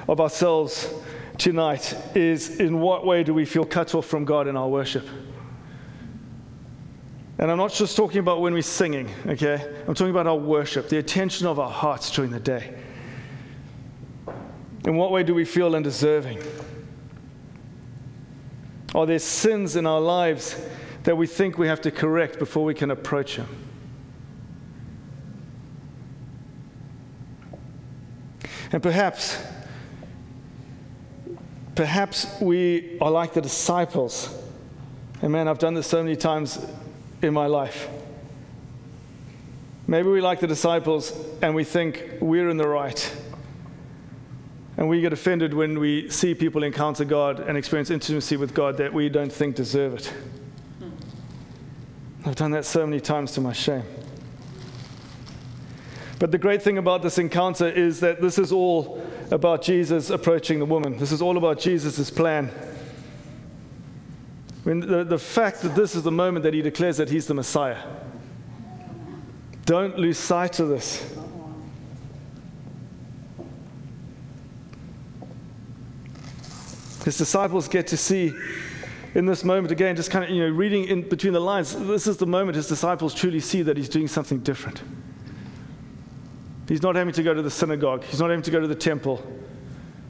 of 0.07 0.19
ourselves 0.19 0.91
tonight 1.38 1.95
is 2.15 2.59
in 2.59 2.79
what 2.79 3.05
way 3.05 3.24
do 3.24 3.33
we 3.33 3.45
feel 3.45 3.65
cut 3.65 3.95
off 3.95 4.05
from 4.05 4.25
God 4.25 4.48
in 4.48 4.57
our 4.57 4.67
worship? 4.67 5.07
And 7.38 7.50
I'm 7.50 7.57
not 7.57 7.71
just 7.71 7.95
talking 7.95 8.19
about 8.19 8.41
when 8.41 8.53
we're 8.53 8.62
singing, 8.62 9.09
okay? 9.25 9.63
I'm 9.88 9.93
talking 9.93 10.12
about 10.12 10.27
our 10.27 10.36
worship, 10.36 10.89
the 10.89 10.98
attention 10.98 11.48
of 11.48 11.57
our 11.57 11.69
hearts 11.69 12.12
during 12.12 12.31
the 12.31 12.39
day. 12.39 12.77
In 14.86 14.95
what 14.95 15.12
way 15.12 15.24
do 15.24 15.33
we 15.33 15.45
feel 15.45 15.75
undeserving? 15.75 16.41
Are 18.95 19.05
there 19.05 19.19
sins 19.19 19.75
in 19.75 19.86
our 19.86 20.01
lives 20.01 20.59
that 21.03 21.15
we 21.15 21.27
think 21.27 21.57
we 21.57 21.67
have 21.67 21.81
to 21.81 21.91
correct 21.91 22.39
before 22.39 22.65
we 22.65 22.74
can 22.74 22.91
approach 22.91 23.36
Him? 23.36 23.48
And 28.71 28.83
perhaps, 28.83 29.41
perhaps 31.75 32.39
we 32.39 32.98
are 33.01 33.09
like 33.09 33.33
the 33.33 33.41
disciples. 33.41 34.36
And 35.21 35.31
man, 35.31 35.48
I've 35.48 35.59
done 35.59 35.74
this 35.74 35.88
so 35.88 36.03
many 36.03 36.15
times 36.15 36.63
in 37.21 37.33
my 37.33 37.48
life. 37.48 37.89
Maybe 39.88 40.07
we 40.07 40.21
like 40.21 40.39
the 40.39 40.48
disciples 40.48 41.13
and 41.41 41.55
we 41.55 41.63
think 41.63 42.03
we're 42.21 42.50
in 42.50 42.57
the 42.57 42.67
right. 42.67 43.17
And 44.79 44.88
we 44.88 45.01
get 45.01 45.12
offended 45.12 45.53
when 45.53 45.77
we 45.77 46.09
see 46.09 46.33
people 46.33 46.63
encounter 46.63 47.03
God 47.03 47.41
and 47.41 47.57
experience 47.57 47.89
intimacy 47.89 48.38
with 48.38 48.53
God 48.53 48.77
that 48.77 48.93
we 48.93 49.09
don't 49.09 49.31
think 49.31 49.57
deserve 49.57 49.95
it. 49.95 50.13
I've 52.25 52.38
done 52.38 52.51
that 52.51 52.63
so 52.63 52.88
many 52.88 53.01
times 53.01 53.33
to 53.33 53.41
my 53.41 53.51
shame. 53.51 53.83
But 56.17 56.31
the 56.31 56.38
great 56.38 56.62
thing 56.62 56.77
about 56.77 57.01
this 57.01 57.17
encounter 57.17 57.67
is 57.67 58.00
that 58.00 58.21
this 58.21 58.39
is 58.39 58.53
all 58.53 59.05
about 59.31 59.63
Jesus 59.63 60.09
approaching 60.09 60.59
the 60.59 60.65
woman. 60.65 60.98
This 60.98 61.12
is 61.12 61.21
all 61.21 61.36
about 61.36 61.59
Jesus' 61.59 62.09
plan. 62.09 62.50
When 64.63 64.79
the, 64.79 65.03
the 65.03 65.19
fact 65.19 65.62
that 65.63 65.75
this 65.75 65.93
is 65.93 66.03
the 66.03 66.12
moment 66.12 66.43
that 66.43 66.53
he 66.53 66.62
declares 66.62 66.95
that 66.98 67.09
he's 67.09 67.27
the 67.27 67.33
Messiah. 67.33 67.83
Don't 69.65 70.00
lose 70.00 70.17
sight 70.17 70.62
of 70.62 70.69
this. 70.69 71.18
His 77.09 77.17
disciples 77.17 77.67
get 77.67 77.87
to 77.87 77.97
see 77.97 78.35
in 79.15 79.25
this 79.25 79.43
moment 79.43 79.71
again, 79.71 79.95
just 79.95 80.11
kind 80.11 80.23
of 80.23 80.29
you 80.29 80.43
know, 80.43 80.49
reading 80.53 80.83
in 80.83 81.09
between 81.09 81.33
the 81.33 81.39
lines. 81.39 81.75
This 81.75 82.05
is 82.05 82.17
the 82.17 82.27
moment 82.27 82.55
his 82.55 82.67
disciples 82.67 83.15
truly 83.15 83.39
see 83.39 83.63
that 83.63 83.77
he's 83.77 83.89
doing 83.89 84.07
something 84.07 84.41
different. 84.41 84.83
He's 86.67 86.83
not 86.83 86.93
having 86.93 87.15
to 87.15 87.23
go 87.23 87.33
to 87.33 87.41
the 87.41 87.49
synagogue. 87.49 88.03
He's 88.03 88.19
not 88.19 88.29
having 88.29 88.43
to 88.43 88.51
go 88.51 88.59
to 88.59 88.67
the 88.67 88.75
temple. 88.75 89.25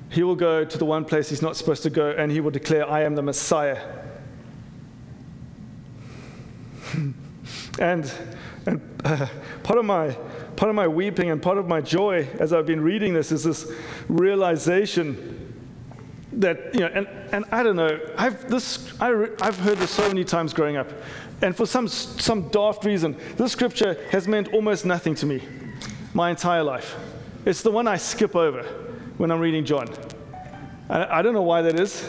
He 0.09 0.23
will 0.23 0.35
go 0.35 0.65
to 0.65 0.77
the 0.77 0.83
one 0.83 1.05
place 1.05 1.29
he's 1.29 1.41
not 1.41 1.55
supposed 1.55 1.83
to 1.83 1.89
go, 1.89 2.09
and 2.09 2.33
he 2.33 2.41
will 2.41 2.51
declare, 2.51 2.85
"I 2.85 3.03
am 3.03 3.15
the 3.15 3.21
Messiah." 3.21 3.79
and 7.79 8.11
and 8.65 8.81
uh, 9.05 9.25
part 9.63 9.79
of 9.79 9.85
my 9.85 10.17
part 10.57 10.67
of 10.67 10.75
my 10.75 10.89
weeping 10.89 11.29
and 11.29 11.41
part 11.41 11.57
of 11.57 11.65
my 11.65 11.79
joy 11.79 12.27
as 12.39 12.51
I've 12.51 12.65
been 12.65 12.81
reading 12.81 13.13
this 13.13 13.31
is 13.31 13.45
this 13.45 13.71
realization 14.09 15.38
that 16.33 16.73
you 16.73 16.81
know, 16.81 16.87
and, 16.87 17.07
and 17.31 17.45
I 17.51 17.63
don't 17.63 17.75
know, 17.75 17.99
I've 18.17 18.49
this 18.49 18.93
I 19.01 19.27
I've 19.41 19.57
heard 19.59 19.77
this 19.77 19.91
so 19.91 20.07
many 20.07 20.23
times 20.23 20.53
growing 20.53 20.77
up, 20.77 20.91
and 21.41 21.55
for 21.55 21.65
some 21.65 21.87
some 21.87 22.49
daft 22.49 22.85
reason, 22.85 23.17
this 23.37 23.51
scripture 23.51 23.97
has 24.11 24.27
meant 24.27 24.53
almost 24.53 24.85
nothing 24.85 25.15
to 25.15 25.25
me, 25.25 25.41
my 26.13 26.29
entire 26.29 26.63
life. 26.63 26.95
It's 27.45 27.61
the 27.61 27.71
one 27.71 27.87
I 27.87 27.97
skip 27.97 28.35
over 28.35 28.63
when 29.17 29.31
I'm 29.31 29.39
reading 29.39 29.65
John. 29.65 29.89
I, 30.89 31.19
I 31.19 31.21
don't 31.21 31.33
know 31.33 31.41
why 31.41 31.61
that 31.63 31.79
is, 31.79 32.07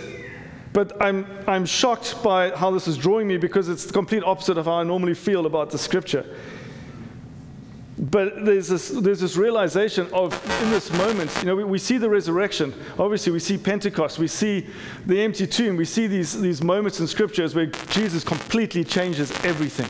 but 0.73 1.01
I'm 1.03 1.27
I'm 1.47 1.65
shocked 1.65 2.23
by 2.23 2.51
how 2.51 2.71
this 2.71 2.87
is 2.87 2.99
drawing 2.99 3.27
me 3.27 3.39
because 3.39 3.69
it's 3.69 3.87
the 3.87 3.93
complete 3.93 4.23
opposite 4.23 4.59
of 4.59 4.67
how 4.67 4.75
I 4.75 4.83
normally 4.83 5.15
feel 5.15 5.47
about 5.47 5.71
the 5.71 5.79
scripture. 5.79 6.27
But 8.01 8.47
there's 8.47 8.69
this, 8.69 8.89
there's 8.89 9.21
this 9.21 9.37
realization 9.37 10.09
of, 10.15 10.33
in 10.63 10.71
this 10.71 10.91
moment, 10.91 11.31
you 11.41 11.45
know, 11.45 11.55
we, 11.55 11.65
we, 11.65 11.79
see 11.79 11.99
the 11.99 12.09
resurrection. 12.09 12.73
Obviously, 12.99 13.31
we 13.31 13.41
see 13.41 13.59
Pentecost. 13.59 14.19
We 14.19 14.27
see 14.27 14.67
the 15.05 15.21
empty 15.21 15.47
tomb. 15.47 15.77
We 15.77 15.85
see 15.85 16.07
these, 16.07 16.41
these 16.41 16.63
moments 16.63 16.99
in 16.99 17.07
scriptures 17.07 17.55
where 17.55 17.67
Jesus 17.67 18.25
completely 18.25 18.85
changes 18.85 19.31
everything. 19.45 19.89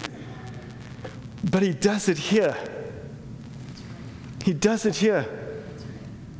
But 1.52 1.62
he 1.62 1.72
does 1.72 2.08
it 2.08 2.18
here. 2.18 2.56
He 4.44 4.54
does 4.54 4.86
it 4.86 4.96
here. 4.96 5.26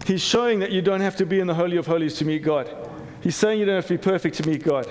He's 0.06 0.22
showing 0.22 0.58
that 0.60 0.72
you 0.72 0.82
don't 0.82 1.02
have 1.02 1.14
to 1.16 1.26
be 1.26 1.38
in 1.38 1.46
the 1.46 1.54
Holy 1.54 1.76
of 1.76 1.86
Holies 1.86 2.16
to 2.16 2.24
meet 2.24 2.42
God. 2.42 2.68
He's 3.20 3.36
saying 3.36 3.60
you 3.60 3.64
don't 3.64 3.76
have 3.76 3.86
to 3.86 3.94
be 3.94 4.02
perfect 4.02 4.34
to 4.36 4.48
meet 4.48 4.64
God. 4.64 4.88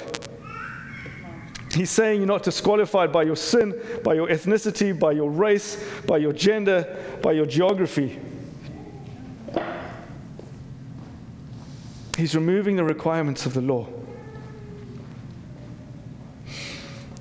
He's 1.71 1.91
saying 1.91 2.19
you're 2.19 2.27
not 2.27 2.43
disqualified 2.43 3.11
by 3.11 3.23
your 3.23 3.35
sin, 3.35 3.79
by 4.03 4.15
your 4.15 4.27
ethnicity, 4.27 4.97
by 4.97 5.11
your 5.11 5.29
race, 5.29 5.83
by 6.07 6.17
your 6.17 6.33
gender, 6.33 6.97
by 7.21 7.33
your 7.33 7.45
geography. 7.45 8.19
He's 12.17 12.35
removing 12.35 12.75
the 12.75 12.83
requirements 12.83 13.45
of 13.45 13.53
the 13.53 13.61
law. 13.61 13.87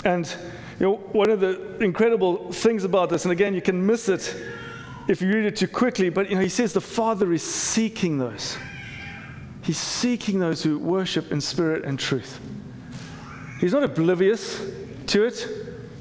And 0.04 0.26
you 0.80 0.86
know, 0.86 0.96
one 1.12 1.28
of 1.30 1.40
the 1.40 1.76
incredible 1.82 2.50
things 2.52 2.84
about 2.84 3.10
this, 3.10 3.24
and 3.24 3.32
again, 3.32 3.54
you 3.54 3.60
can 3.60 3.84
miss 3.84 4.08
it 4.08 4.34
if 5.08 5.22
you 5.22 5.28
read 5.28 5.44
it 5.44 5.56
too 5.56 5.68
quickly, 5.68 6.08
but 6.08 6.28
you 6.30 6.36
know, 6.36 6.42
he 6.42 6.48
says 6.48 6.72
the 6.72 6.80
Father 6.80 7.32
is 7.32 7.42
seeking 7.42 8.18
those. 8.18 8.56
He's 9.62 9.78
seeking 9.78 10.38
those 10.38 10.62
who 10.62 10.78
worship 10.78 11.32
in 11.32 11.40
spirit 11.40 11.84
and 11.84 11.98
truth. 11.98 12.40
He's 13.58 13.72
not 13.72 13.82
oblivious 13.82 14.60
to 15.08 15.24
it. 15.24 15.46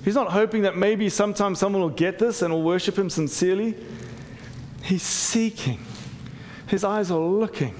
He's 0.04 0.16
not 0.16 0.32
hoping 0.32 0.62
that 0.62 0.78
maybe 0.78 1.10
sometime 1.10 1.56
someone 1.56 1.82
will 1.82 1.90
get 1.90 2.20
this 2.20 2.42
and 2.42 2.54
will 2.54 2.64
worship 2.64 2.98
him 2.98 3.10
sincerely. 3.10 3.76
He's 4.84 5.04
seeking. 5.04 5.80
His 6.68 6.84
eyes 6.84 7.12
are 7.12 7.20
looking 7.20 7.76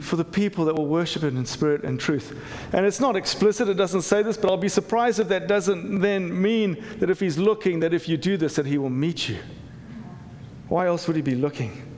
for 0.00 0.16
the 0.16 0.24
people 0.24 0.64
that 0.64 0.74
will 0.74 0.86
worship 0.86 1.22
him 1.22 1.36
in 1.36 1.46
spirit 1.46 1.84
and 1.84 1.98
truth. 1.98 2.38
And 2.72 2.86
it's 2.86 3.00
not 3.00 3.16
explicit, 3.16 3.68
it 3.68 3.74
doesn't 3.74 4.02
say 4.02 4.22
this, 4.22 4.36
but 4.36 4.50
I'll 4.50 4.56
be 4.56 4.68
surprised 4.68 5.20
if 5.20 5.28
that 5.28 5.46
doesn't 5.46 6.00
then 6.00 6.40
mean 6.40 6.82
that 6.98 7.10
if 7.10 7.20
he's 7.20 7.38
looking, 7.38 7.80
that 7.80 7.92
if 7.92 8.08
you 8.08 8.16
do 8.16 8.36
this, 8.36 8.56
that 8.56 8.66
he 8.66 8.78
will 8.78 8.90
meet 8.90 9.28
you. 9.28 9.38
Why 10.68 10.86
else 10.86 11.06
would 11.06 11.16
he 11.16 11.22
be 11.22 11.34
looking? 11.34 11.89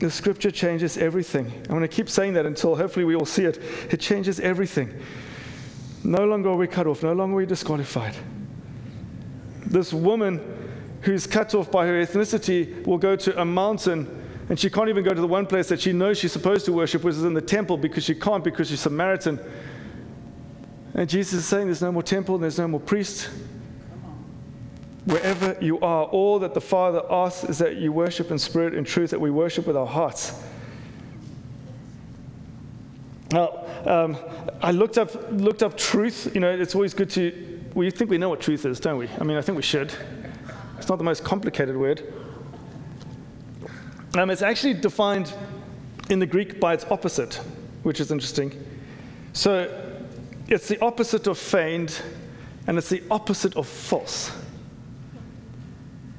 The 0.00 0.10
scripture 0.10 0.50
changes 0.50 0.96
everything. 0.96 1.52
I'm 1.64 1.76
going 1.76 1.82
to 1.82 1.88
keep 1.88 2.08
saying 2.08 2.32
that 2.32 2.46
until 2.46 2.74
hopefully 2.74 3.04
we 3.04 3.14
all 3.14 3.26
see 3.26 3.44
it. 3.44 3.58
It 3.90 4.00
changes 4.00 4.40
everything. 4.40 4.98
No 6.02 6.24
longer 6.24 6.48
are 6.48 6.56
we 6.56 6.66
cut 6.66 6.86
off, 6.86 7.02
no 7.02 7.12
longer 7.12 7.34
are 7.34 7.36
we 7.36 7.46
disqualified. 7.46 8.16
This 9.66 9.92
woman 9.92 10.40
who's 11.02 11.26
cut 11.26 11.54
off 11.54 11.70
by 11.70 11.86
her 11.86 12.02
ethnicity 12.02 12.84
will 12.86 12.96
go 12.96 13.14
to 13.14 13.40
a 13.40 13.44
mountain 13.44 14.16
and 14.48 14.58
she 14.58 14.70
can't 14.70 14.88
even 14.88 15.04
go 15.04 15.14
to 15.14 15.20
the 15.20 15.28
one 15.28 15.46
place 15.46 15.68
that 15.68 15.80
she 15.80 15.92
knows 15.92 16.18
she's 16.18 16.32
supposed 16.32 16.64
to 16.64 16.72
worship, 16.72 17.04
which 17.04 17.14
is 17.14 17.22
in 17.22 17.34
the 17.34 17.40
temple, 17.40 17.76
because 17.76 18.02
she 18.02 18.16
can't 18.16 18.42
because 18.42 18.68
she's 18.68 18.80
Samaritan. 18.80 19.38
And 20.94 21.08
Jesus 21.08 21.34
is 21.34 21.46
saying 21.46 21.66
there's 21.66 21.82
no 21.82 21.92
more 21.92 22.02
temple, 22.02 22.36
there's 22.36 22.58
no 22.58 22.66
more 22.66 22.80
priest 22.80 23.30
wherever 25.10 25.56
you 25.60 25.78
are, 25.80 26.04
all 26.04 26.38
that 26.38 26.54
the 26.54 26.60
Father 26.60 27.02
asks 27.10 27.44
is 27.44 27.58
that 27.58 27.76
you 27.76 27.92
worship 27.92 28.30
in 28.30 28.38
spirit 28.38 28.74
and 28.74 28.86
truth, 28.86 29.10
that 29.10 29.20
we 29.20 29.30
worship 29.30 29.66
with 29.66 29.76
our 29.76 29.86
hearts. 29.86 30.40
Now, 33.32 33.64
um, 33.86 34.16
I 34.62 34.72
looked 34.72 34.98
up, 34.98 35.10
looked 35.32 35.62
up 35.62 35.76
truth. 35.76 36.30
You 36.34 36.40
know, 36.40 36.50
it's 36.50 36.74
always 36.74 36.94
good 36.94 37.10
to, 37.10 37.60
we 37.74 37.90
think 37.90 38.10
we 38.10 38.18
know 38.18 38.28
what 38.28 38.40
truth 38.40 38.64
is, 38.64 38.80
don't 38.80 38.98
we? 38.98 39.08
I 39.20 39.24
mean, 39.24 39.36
I 39.36 39.40
think 39.40 39.56
we 39.56 39.62
should. 39.62 39.92
It's 40.78 40.88
not 40.88 40.98
the 40.98 41.04
most 41.04 41.24
complicated 41.24 41.76
word. 41.76 42.02
Um, 44.14 44.30
it's 44.30 44.42
actually 44.42 44.74
defined 44.74 45.32
in 46.08 46.18
the 46.18 46.26
Greek 46.26 46.58
by 46.58 46.74
its 46.74 46.84
opposite. 46.90 47.40
which 47.82 48.00
is 48.00 48.10
interesting. 48.10 48.52
So 49.32 49.68
it's 50.48 50.68
the 50.68 50.82
opposite 50.82 51.26
of 51.26 51.38
feigned, 51.38 52.00
and 52.66 52.76
it's 52.76 52.88
the 52.88 53.02
opposite 53.10 53.56
of 53.56 53.66
false. 53.66 54.30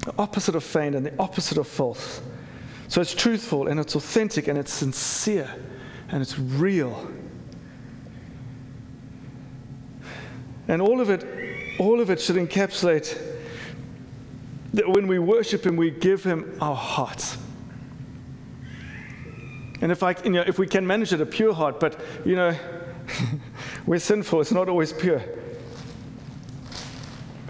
The 0.02 0.14
opposite 0.18 0.54
of 0.54 0.64
feigned 0.64 0.94
and 0.94 1.06
the 1.06 1.14
opposite 1.18 1.58
of 1.58 1.66
false. 1.66 2.20
So 2.88 3.00
it's 3.00 3.14
truthful 3.14 3.68
and 3.68 3.80
it's 3.80 3.94
authentic 3.94 4.48
and 4.48 4.58
it's 4.58 4.72
sincere 4.72 5.48
and 6.08 6.20
it's 6.20 6.38
real. 6.38 7.10
And 10.68 10.82
all 10.82 11.00
of 11.00 11.08
it, 11.08 11.24
all 11.78 12.00
of 12.00 12.10
it 12.10 12.20
should 12.20 12.36
encapsulate 12.36 13.18
that 14.74 14.88
when 14.88 15.06
we 15.06 15.18
worship 15.18 15.64
Him, 15.64 15.76
we 15.76 15.90
give 15.90 16.24
Him 16.24 16.56
our 16.60 16.76
hearts. 16.76 17.38
And 19.80 19.90
if, 19.90 20.02
I, 20.02 20.14
you 20.24 20.30
know, 20.30 20.44
if 20.46 20.58
we 20.58 20.66
can 20.66 20.86
manage 20.86 21.12
it, 21.12 21.20
a 21.20 21.26
pure 21.26 21.52
heart, 21.52 21.80
but 21.80 22.00
you 22.24 22.36
know, 22.36 22.56
we're 23.86 23.98
sinful, 23.98 24.40
it's 24.40 24.52
not 24.52 24.68
always 24.68 24.92
pure. 24.92 25.22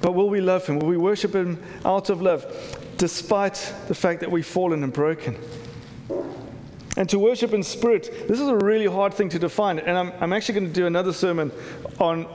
But 0.02 0.12
will 0.12 0.28
we 0.28 0.40
love 0.40 0.66
Him? 0.66 0.80
Will 0.80 0.88
we 0.88 0.98
worship 0.98 1.34
Him 1.34 1.62
out 1.84 2.10
of 2.10 2.20
love, 2.20 2.44
despite 2.98 3.72
the 3.88 3.94
fact 3.94 4.20
that 4.20 4.30
we've 4.30 4.44
fallen 4.44 4.82
and 4.84 4.92
broken? 4.92 5.38
And 6.96 7.08
to 7.08 7.18
worship 7.18 7.54
in 7.54 7.62
spirit, 7.62 8.28
this 8.28 8.38
is 8.38 8.48
a 8.48 8.56
really 8.56 8.86
hard 8.86 9.14
thing 9.14 9.30
to 9.30 9.38
define. 9.38 9.78
And 9.78 9.96
I'm, 9.96 10.12
I'm 10.20 10.32
actually 10.32 10.60
going 10.60 10.68
to 10.68 10.74
do 10.74 10.86
another 10.86 11.12
sermon 11.12 11.50
on, 11.98 12.26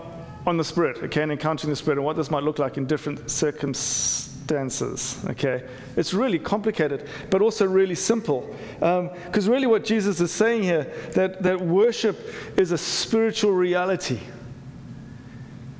on 0.47 0.57
the 0.57 0.63
spirit, 0.63 0.97
okay, 1.03 1.21
and 1.21 1.31
encountering 1.31 1.69
the 1.69 1.75
spirit 1.75 1.97
and 1.97 2.05
what 2.05 2.15
this 2.15 2.31
might 2.31 2.43
look 2.43 2.57
like 2.57 2.77
in 2.77 2.87
different 2.87 3.29
circumstances, 3.29 5.23
okay? 5.29 5.63
It's 5.95 6.13
really 6.13 6.39
complicated, 6.39 7.07
but 7.29 7.41
also 7.41 7.67
really 7.67 7.93
simple. 7.95 8.55
Because 8.79 9.47
um, 9.47 9.53
really, 9.53 9.67
what 9.67 9.83
Jesus 9.83 10.19
is 10.21 10.31
saying 10.31 10.63
here, 10.63 10.91
that, 11.13 11.43
that 11.43 11.61
worship 11.61 12.17
is 12.57 12.71
a 12.71 12.77
spiritual 12.77 13.51
reality. 13.51 14.21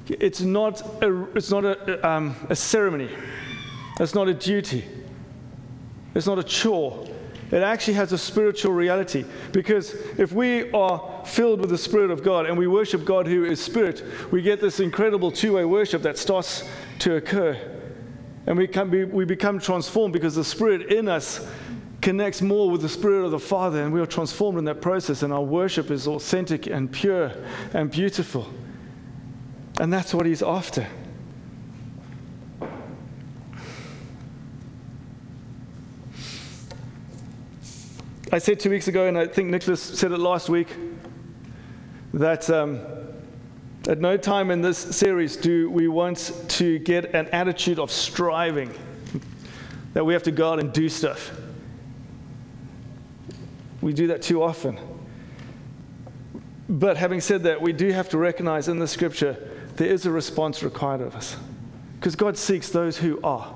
It's 0.10 0.42
not 0.42 0.82
a, 1.04 1.24
it's 1.36 1.52
not 1.52 1.66
a, 1.66 2.08
um, 2.08 2.36
a 2.50 2.56
ceremony. 2.56 3.10
It's 4.00 4.16
not 4.16 4.28
a 4.28 4.34
duty. 4.34 4.86
It's 6.16 6.28
not 6.28 6.40
a 6.40 6.44
chore. 6.44 7.08
It 7.52 7.64
actually 7.64 7.94
has 7.94 8.12
a 8.12 8.18
spiritual 8.18 8.74
reality. 8.74 9.24
Because 9.52 9.94
if 10.18 10.32
we 10.32 10.72
are 10.72 11.24
filled 11.26 11.62
with 11.62 11.70
the 11.70 11.78
Spirit 11.78 12.12
of 12.12 12.24
God 12.24 12.46
and 12.46 12.58
we 12.58 12.68
worship 12.68 13.06
God 13.06 13.26
who 13.26 13.46
is 13.46 13.62
Spirit, 13.62 14.04
we 14.32 14.42
get 14.42 14.60
this 14.60 14.80
incredible 14.80 15.32
two 15.32 15.54
way 15.54 15.66
worship 15.66 16.02
that 16.02 16.18
starts 16.18 16.68
to 17.00 17.16
occur. 17.16 17.58
And 18.46 18.58
we, 18.58 18.68
can 18.68 18.90
be, 18.90 19.04
we 19.04 19.26
become 19.26 19.60
transformed 19.60 20.14
because 20.14 20.36
the 20.36 20.44
Spirit 20.44 20.92
in 20.92 21.08
us 21.08 21.46
connects 22.02 22.42
more 22.42 22.70
with 22.70 22.82
the 22.82 22.90
Spirit 22.90 23.26
of 23.26 23.32
the 23.32 23.40
Father, 23.40 23.84
and 23.84 23.92
we 23.92 24.00
are 24.00 24.06
transformed 24.06 24.58
in 24.58 24.66
that 24.66 24.82
process, 24.82 25.24
and 25.24 25.34
our 25.34 25.42
worship 25.42 25.92
is 25.92 26.08
authentic 26.08 26.68
and 26.68 26.92
pure 26.92 27.32
and 27.74 27.92
beautiful. 27.92 28.48
And 29.80 29.94
that's 29.94 30.14
what 30.14 30.26
he's 30.26 30.42
after. 30.42 30.88
I 38.32 38.40
said 38.40 38.60
two 38.60 38.72
weeks 38.72 38.88
ago, 38.88 39.08
and 39.08 39.18
I 39.18 39.28
think 39.28 39.50
Nicholas 39.50 39.82
said 39.82 40.12
it 40.12 40.20
last 40.20 40.50
week, 40.50 40.68
that 42.14 42.50
um, 42.50 42.82
at 43.88 44.00
no 44.00 44.18
time 44.18 44.50
in 44.52 44.62
this 44.62 44.78
series 44.78 45.38
do 45.38 45.70
we 45.70 45.88
want 45.88 46.34
to 46.50 46.80
get 46.80 47.14
an 47.14 47.28
attitude 47.28 47.78
of 47.78 47.92
striving, 47.92 48.74
that 49.94 50.04
we 50.04 50.14
have 50.14 50.24
to 50.24 50.32
go 50.32 50.52
out 50.52 50.60
and 50.60 50.74
do 50.74 50.90
stuff. 50.90 51.32
We 53.82 53.94
do 53.94 54.08
that 54.08 54.24
too 54.24 54.42
often. 54.42 54.80
But 56.68 56.98
having 56.98 57.22
said 57.22 57.44
that, 57.44 57.62
we 57.62 57.74
do 57.74 57.92
have 57.92 58.10
to 58.10 58.18
recognize 58.18 58.68
in 58.68 58.80
the 58.80 58.88
scripture 58.88 59.57
there 59.78 59.88
is 59.88 60.06
a 60.06 60.12
response 60.12 60.64
required 60.64 61.02
of 61.02 61.16
us. 61.16 61.38
Because 62.00 62.16
God 62.16 62.38
seeks 62.38 62.70
those 62.70 62.98
who 62.98 63.20
are 63.24 63.56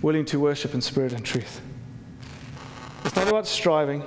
willing 0.00 0.24
to 0.26 0.40
worship 0.40 0.74
in 0.74 0.80
spirit 0.80 1.12
and 1.12 1.24
truth. 1.24 1.60
It's 3.04 3.16
not 3.16 3.28
about 3.28 3.46
striving, 3.46 4.02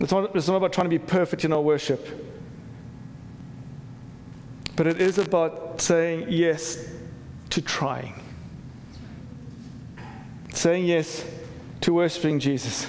it's 0.00 0.12
not, 0.12 0.34
it's 0.34 0.48
not 0.48 0.56
about 0.56 0.72
trying 0.72 0.86
to 0.86 0.90
be 0.90 0.98
perfect 0.98 1.44
in 1.44 1.52
our 1.52 1.60
worship. 1.60 2.06
But 4.76 4.86
it 4.86 5.00
is 5.00 5.18
about 5.18 5.80
saying 5.80 6.26
yes 6.28 6.88
to 7.50 7.60
trying, 7.60 8.20
saying 10.54 10.86
yes 10.86 11.24
to 11.82 11.92
worshiping 11.92 12.38
Jesus. 12.38 12.86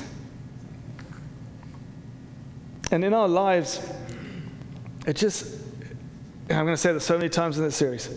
And 2.92 3.04
in 3.04 3.14
our 3.14 3.28
lives, 3.28 3.82
it 5.06 5.16
just 5.16 5.63
and 6.50 6.60
I'm 6.60 6.66
going 6.66 6.76
to 6.76 6.82
say 6.82 6.92
this 6.92 7.06
so 7.06 7.18
many 7.18 7.30
times 7.30 7.58
in 7.58 7.64
this 7.64 7.76
series, 7.76 8.10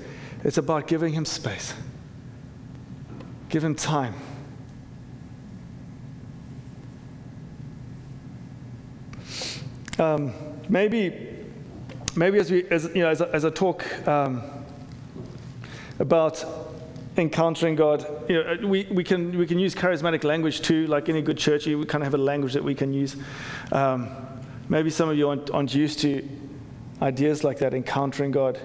it's 0.43 0.59
about 0.59 0.87
giving 0.87 1.13
him 1.13 1.25
space, 1.25 1.75
give 3.49 3.63
him 3.63 3.75
time. 3.75 4.15
Um, 9.99 10.33
maybe, 10.69 11.45
maybe 12.17 12.39
as 12.39 12.51
we, 12.51 12.69
as 12.69 12.85
you 12.95 13.03
know, 13.03 13.09
as, 13.09 13.23
as 13.23 13.45
I 13.45 13.51
talk 13.51 14.07
um, 14.07 14.43
about 15.99 16.45
encountering 17.17 17.77
God, 17.77 18.07
you 18.29 18.43
know, 18.43 18.69
we, 18.69 18.87
we 18.91 19.03
can 19.03 19.39
we 19.39 19.47
can 19.47 19.59
use 19.59 19.75
charismatic 19.75 20.23
language 20.25 20.61
too, 20.61 20.87
like 20.89 21.09
any 21.09 21.23
good 21.23 21.39
church. 21.39 21.67
We 21.67 21.83
kind 21.87 22.03
of 22.03 22.07
have 22.07 22.21
a 22.21 22.23
language 22.23 22.53
that 22.53 22.65
we 22.65 22.75
can 22.75 22.93
use. 22.93 23.17
Um, 23.73 24.11
maybe 24.69 24.91
some 24.91 25.09
of 25.09 25.17
you 25.17 25.31
aren't, 25.31 25.51
aren't 25.51 25.75
used 25.75 26.01
to 26.01 26.29
ideas 27.03 27.45
like 27.45 27.59
that, 27.59 27.75
encountering 27.75 28.31
God. 28.31 28.59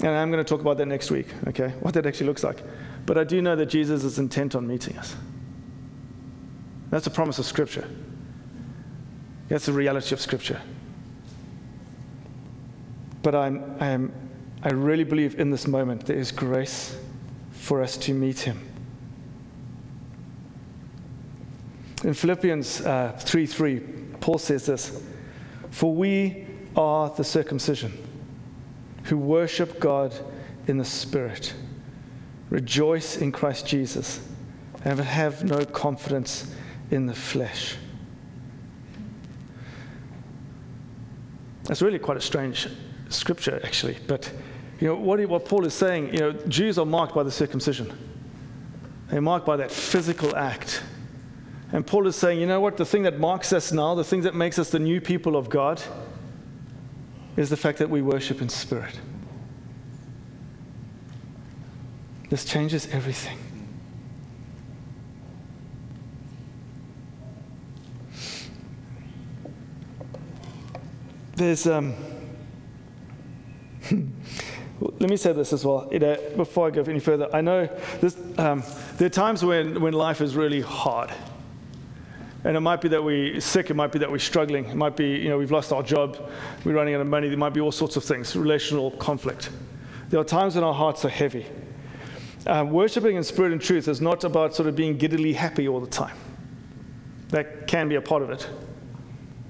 And 0.00 0.08
I'm 0.08 0.30
going 0.30 0.44
to 0.44 0.48
talk 0.48 0.60
about 0.60 0.78
that 0.78 0.86
next 0.86 1.10
week, 1.10 1.26
okay? 1.48 1.70
What 1.80 1.94
that 1.94 2.06
actually 2.06 2.26
looks 2.26 2.44
like. 2.44 2.62
But 3.04 3.18
I 3.18 3.24
do 3.24 3.42
know 3.42 3.56
that 3.56 3.66
Jesus 3.66 4.04
is 4.04 4.18
intent 4.18 4.54
on 4.54 4.66
meeting 4.66 4.96
us. 4.96 5.16
That's 6.90 7.06
a 7.06 7.10
promise 7.10 7.38
of 7.38 7.46
Scripture. 7.46 7.88
That's 9.48 9.66
the 9.66 9.72
reality 9.72 10.14
of 10.14 10.20
Scripture. 10.20 10.60
But 13.22 13.34
I'm, 13.34 13.76
I, 13.80 13.88
am, 13.88 14.12
I 14.62 14.70
really 14.70 15.04
believe 15.04 15.40
in 15.40 15.50
this 15.50 15.66
moment 15.66 16.06
there 16.06 16.16
is 16.16 16.30
grace 16.30 16.96
for 17.50 17.82
us 17.82 17.96
to 17.98 18.14
meet 18.14 18.40
Him. 18.40 18.67
In 22.04 22.14
Philippians 22.14 22.82
uh, 22.82 23.18
3 23.18 23.46
3, 23.46 23.80
Paul 24.20 24.38
says 24.38 24.66
this 24.66 25.02
For 25.70 25.94
we 25.94 26.46
are 26.76 27.10
the 27.10 27.24
circumcision 27.24 27.92
who 29.04 29.18
worship 29.18 29.80
God 29.80 30.14
in 30.66 30.78
the 30.78 30.84
Spirit, 30.84 31.54
rejoice 32.50 33.16
in 33.16 33.32
Christ 33.32 33.66
Jesus, 33.66 34.20
and 34.84 35.00
have 35.00 35.44
no 35.44 35.64
confidence 35.64 36.54
in 36.90 37.06
the 37.06 37.14
flesh. 37.14 37.76
That's 41.64 41.82
really 41.82 41.98
quite 41.98 42.16
a 42.16 42.20
strange 42.20 42.68
scripture, 43.08 43.60
actually. 43.64 43.98
But 44.06 44.32
you 44.80 44.88
know 44.88 44.94
what, 44.94 45.26
what 45.28 45.44
Paul 45.46 45.66
is 45.66 45.74
saying, 45.74 46.14
you 46.14 46.20
know, 46.20 46.32
Jews 46.32 46.78
are 46.78 46.86
marked 46.86 47.14
by 47.14 47.24
the 47.24 47.30
circumcision. 47.30 47.92
They're 49.08 49.20
marked 49.20 49.46
by 49.46 49.56
that 49.56 49.72
physical 49.72 50.36
act 50.36 50.82
and 51.72 51.86
Paul 51.86 52.06
is 52.06 52.16
saying, 52.16 52.40
you 52.40 52.46
know 52.46 52.60
what? 52.60 52.76
The 52.78 52.86
thing 52.86 53.02
that 53.02 53.18
marks 53.18 53.52
us 53.52 53.72
now, 53.72 53.94
the 53.94 54.04
thing 54.04 54.22
that 54.22 54.34
makes 54.34 54.58
us 54.58 54.70
the 54.70 54.78
new 54.78 55.00
people 55.00 55.36
of 55.36 55.50
God, 55.50 55.82
is 57.36 57.50
the 57.50 57.56
fact 57.56 57.78
that 57.78 57.90
we 57.90 58.00
worship 58.00 58.40
in 58.40 58.48
spirit. 58.48 58.98
This 62.30 62.44
changes 62.44 62.88
everything. 62.92 63.38
There's, 71.36 71.66
um, 71.68 71.94
let 74.80 75.08
me 75.08 75.16
say 75.16 75.32
this 75.32 75.52
as 75.52 75.64
well 75.64 75.88
you 75.92 76.00
know, 76.00 76.16
before 76.36 76.66
I 76.66 76.70
go 76.70 76.82
any 76.82 76.98
further. 76.98 77.28
I 77.32 77.42
know 77.42 77.66
this, 78.00 78.16
um, 78.38 78.64
there 78.96 79.06
are 79.06 79.10
times 79.10 79.44
when, 79.44 79.80
when 79.80 79.92
life 79.92 80.20
is 80.20 80.34
really 80.34 80.60
hard 80.60 81.12
and 82.44 82.56
it 82.56 82.60
might 82.60 82.80
be 82.80 82.88
that 82.88 83.02
we're 83.02 83.40
sick, 83.40 83.70
it 83.70 83.74
might 83.74 83.92
be 83.92 83.98
that 83.98 84.10
we're 84.10 84.18
struggling, 84.18 84.66
it 84.66 84.76
might 84.76 84.96
be, 84.96 85.16
you 85.16 85.28
know, 85.28 85.38
we've 85.38 85.50
lost 85.50 85.72
our 85.72 85.82
job, 85.82 86.30
we're 86.64 86.74
running 86.74 86.94
out 86.94 87.00
of 87.00 87.06
money, 87.06 87.28
there 87.28 87.36
might 87.36 87.52
be 87.52 87.60
all 87.60 87.72
sorts 87.72 87.96
of 87.96 88.04
things, 88.04 88.36
relational 88.36 88.92
conflict. 88.92 89.50
There 90.08 90.20
are 90.20 90.24
times 90.24 90.54
when 90.54 90.64
our 90.64 90.74
hearts 90.74 91.04
are 91.04 91.10
heavy. 91.10 91.46
Um, 92.46 92.70
worshipping 92.70 93.16
in 93.16 93.24
spirit 93.24 93.52
and 93.52 93.60
truth 93.60 93.88
is 93.88 94.00
not 94.00 94.24
about 94.24 94.54
sort 94.54 94.68
of 94.68 94.76
being 94.76 94.96
giddily 94.96 95.34
happy 95.34 95.68
all 95.68 95.80
the 95.80 95.90
time. 95.90 96.16
That 97.30 97.66
can 97.66 97.88
be 97.88 97.96
a 97.96 98.00
part 98.00 98.22
of 98.22 98.30
it, 98.30 98.48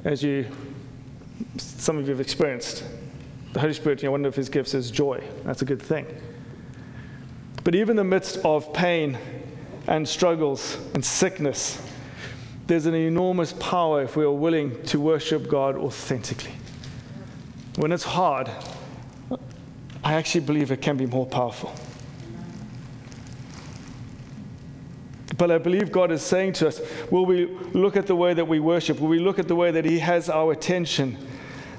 as 0.05 0.22
you, 0.22 0.46
some 1.59 1.98
of 1.98 2.07
you 2.07 2.11
have 2.11 2.20
experienced. 2.20 2.85
The 3.53 3.61
Holy 3.61 3.74
Spirit, 3.74 4.03
you 4.03 4.09
know, 4.09 4.12
one 4.12 4.24
of 4.24 4.35
his 4.35 4.48
gifts 4.48 4.74
is 4.74 4.90
joy. 4.90 5.22
That's 5.44 5.62
a 5.62 5.64
good 5.64 5.81
thing. 5.81 6.07
But 7.64 7.74
even 7.74 7.90
in 7.90 7.96
the 7.96 8.05
midst 8.05 8.38
of 8.44 8.72
pain 8.72 9.18
and 9.87 10.09
struggles 10.09 10.79
and 10.94 11.05
sickness, 11.05 11.81
there's 12.68 12.85
an 12.85 12.94
enormous 12.94 13.54
power 13.54 14.02
if 14.02 14.14
we 14.14 14.24
are 14.24 14.31
willing 14.31 14.81
to 14.85 15.00
worship 15.00 15.48
God 15.48 15.74
authentically. 15.74 16.52
When 17.76 17.92
it's 17.92 18.04
hard, 18.04 18.50
I 20.04 20.12
actually 20.12 20.42
believe 20.42 20.70
it 20.70 20.83
can 20.83 20.98
be 20.98 21.07
more 21.07 21.24
powerful. 21.24 21.74
But 25.38 25.50
I 25.50 25.57
believe 25.57 25.90
God 25.90 26.12
is 26.12 26.20
saying 26.20 26.54
to 26.54 26.68
us, 26.68 26.81
will 27.11 27.24
we 27.24 27.46
look 27.72 27.96
at 27.96 28.07
the 28.07 28.16
way 28.16 28.35
that 28.35 28.46
we 28.46 28.61
worship? 28.61 29.00
Will 29.00 29.09
we 29.09 29.18
look 29.18 29.38
at 29.38 29.48
the 29.48 29.57
way 29.57 29.70
that 29.70 29.87
He 29.87 30.00
has 30.00 30.28
our 30.28 30.52
attention? 30.52 31.16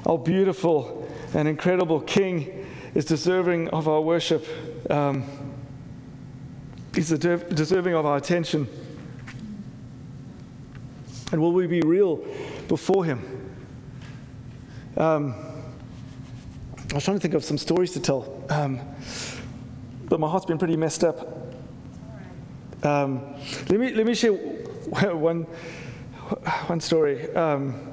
Our 0.08 0.18
beautiful 0.18 1.08
and 1.36 1.48
incredible 1.48 2.02
King 2.02 2.66
is 2.96 3.06
deserving 3.06 3.68
of 3.70 3.88
our 3.88 4.02
worship. 4.02 4.44
Um, 4.90 5.24
he's 6.96 7.10
deserving 7.10 7.94
of 7.94 8.08
our 8.08 8.18
attention. 8.18 8.68
And 11.32 11.42
will 11.42 11.52
we 11.52 11.68
be 11.68 11.82
real 11.82 12.18
before 12.68 13.06
Him? 13.06 13.22
Um, 14.98 15.36
I 16.92 16.96
was 16.96 17.04
trying 17.04 17.18
to 17.18 17.22
think 17.22 17.36
of 17.36 17.44
some 17.44 17.58
stories 17.58 17.92
to 17.92 18.00
tell, 18.00 18.44
um, 18.50 18.80
but 20.06 20.20
my 20.20 20.28
heart's 20.28 20.46
been 20.46 20.58
pretty 20.58 20.76
messed 20.76 21.04
up. 21.04 21.54
Um, 22.84 23.36
let, 23.70 23.80
me, 23.80 23.94
let 23.94 24.06
me 24.06 24.16
share 24.16 24.34
one, 25.14 25.44
one 26.68 26.80
story. 26.80 27.34
Um, 27.36 27.90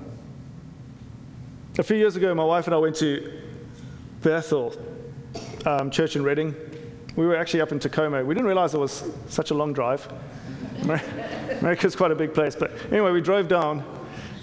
a 1.79 1.83
few 1.83 1.97
years 1.97 2.17
ago, 2.17 2.35
my 2.35 2.45
wife 2.45 2.67
and 2.67 2.75
I 2.75 2.79
went 2.79 2.97
to 2.97 3.39
Bethel 4.23 4.75
um, 5.67 5.91
Church 5.91 6.17
in 6.17 6.25
Redding. 6.25 6.55
We 7.17 7.27
were 7.27 7.37
actually 7.37 7.61
up 7.61 7.73
in 7.73 7.79
Tacoma. 7.79 8.25
We 8.25 8.35
didn't 8.35 8.47
realize 8.47 8.73
it 8.73 8.79
was 8.79 9.05
such 9.29 9.51
a 9.51 9.55
long 9.55 9.75
drive. 9.75 10.09
America's 11.61 11.97
quite 11.97 12.11
a 12.11 12.15
big 12.15 12.33
place. 12.35 12.55
But 12.55 12.73
anyway, 12.91 13.11
we 13.11 13.21
drove 13.21 13.49
down 13.49 13.85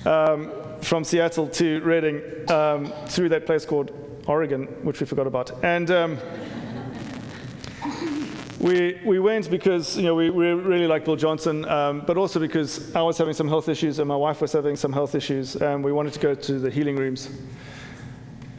um, 0.06 0.52
from 0.82 1.04
Seattle 1.04 1.48
to 1.48 1.82
Redding 1.82 2.52
um, 2.52 2.92
through 3.08 3.30
that 3.30 3.46
place 3.46 3.66
called 3.66 3.92
Oregon, 4.28 4.66
which 4.84 5.00
we 5.00 5.06
forgot 5.06 5.28
about. 5.28 5.64
And 5.64 5.90
um, 5.92 6.18
we, 8.60 9.00
we 9.06 9.20
went 9.20 9.50
because 9.50 9.98
you 9.98 10.04
know, 10.04 10.16
we, 10.16 10.30
we 10.30 10.48
really 10.48 10.88
like 10.88 11.06
Bill 11.06 11.16
Johnson, 11.16 11.66
um, 11.66 12.04
but 12.06 12.18
also 12.18 12.40
because 12.40 12.96
I 12.96 13.02
was 13.02 13.18
having 13.18 13.34
some 13.34 13.48
health 13.48 13.68
issues 13.70 14.00
and 14.00 14.08
my 14.08 14.16
wife 14.16 14.42
was 14.42 14.54
having 14.54 14.76
some 14.76 14.94
health 14.94 15.16
issues, 15.16 15.56
and 15.56 15.84
we 15.84 15.92
wanted 15.92 16.14
to 16.14 16.20
go 16.20 16.34
to 16.34 16.60
the 16.60 16.70
healing 16.70 16.96
rooms. 16.96 17.30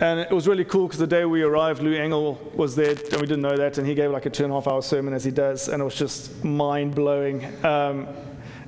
And 0.00 0.18
it 0.18 0.30
was 0.32 0.48
really 0.48 0.64
cool 0.64 0.86
because 0.86 0.98
the 0.98 1.06
day 1.06 1.24
we 1.24 1.42
arrived, 1.42 1.80
Lou 1.80 1.94
Engle 1.94 2.34
was 2.54 2.74
there, 2.74 2.90
and 2.90 3.20
we 3.20 3.26
didn't 3.26 3.42
know 3.42 3.56
that, 3.56 3.78
and 3.78 3.86
he 3.86 3.94
gave 3.94 4.10
like 4.10 4.26
a 4.26 4.30
two 4.30 4.42
and 4.44 4.52
a 4.52 4.56
half 4.56 4.66
hour 4.66 4.82
sermon 4.82 5.14
as 5.14 5.24
he 5.24 5.30
does, 5.30 5.68
and 5.68 5.80
it 5.80 5.84
was 5.84 5.94
just 5.94 6.44
mind 6.44 6.94
blowing. 6.94 7.44
Um, 7.64 8.08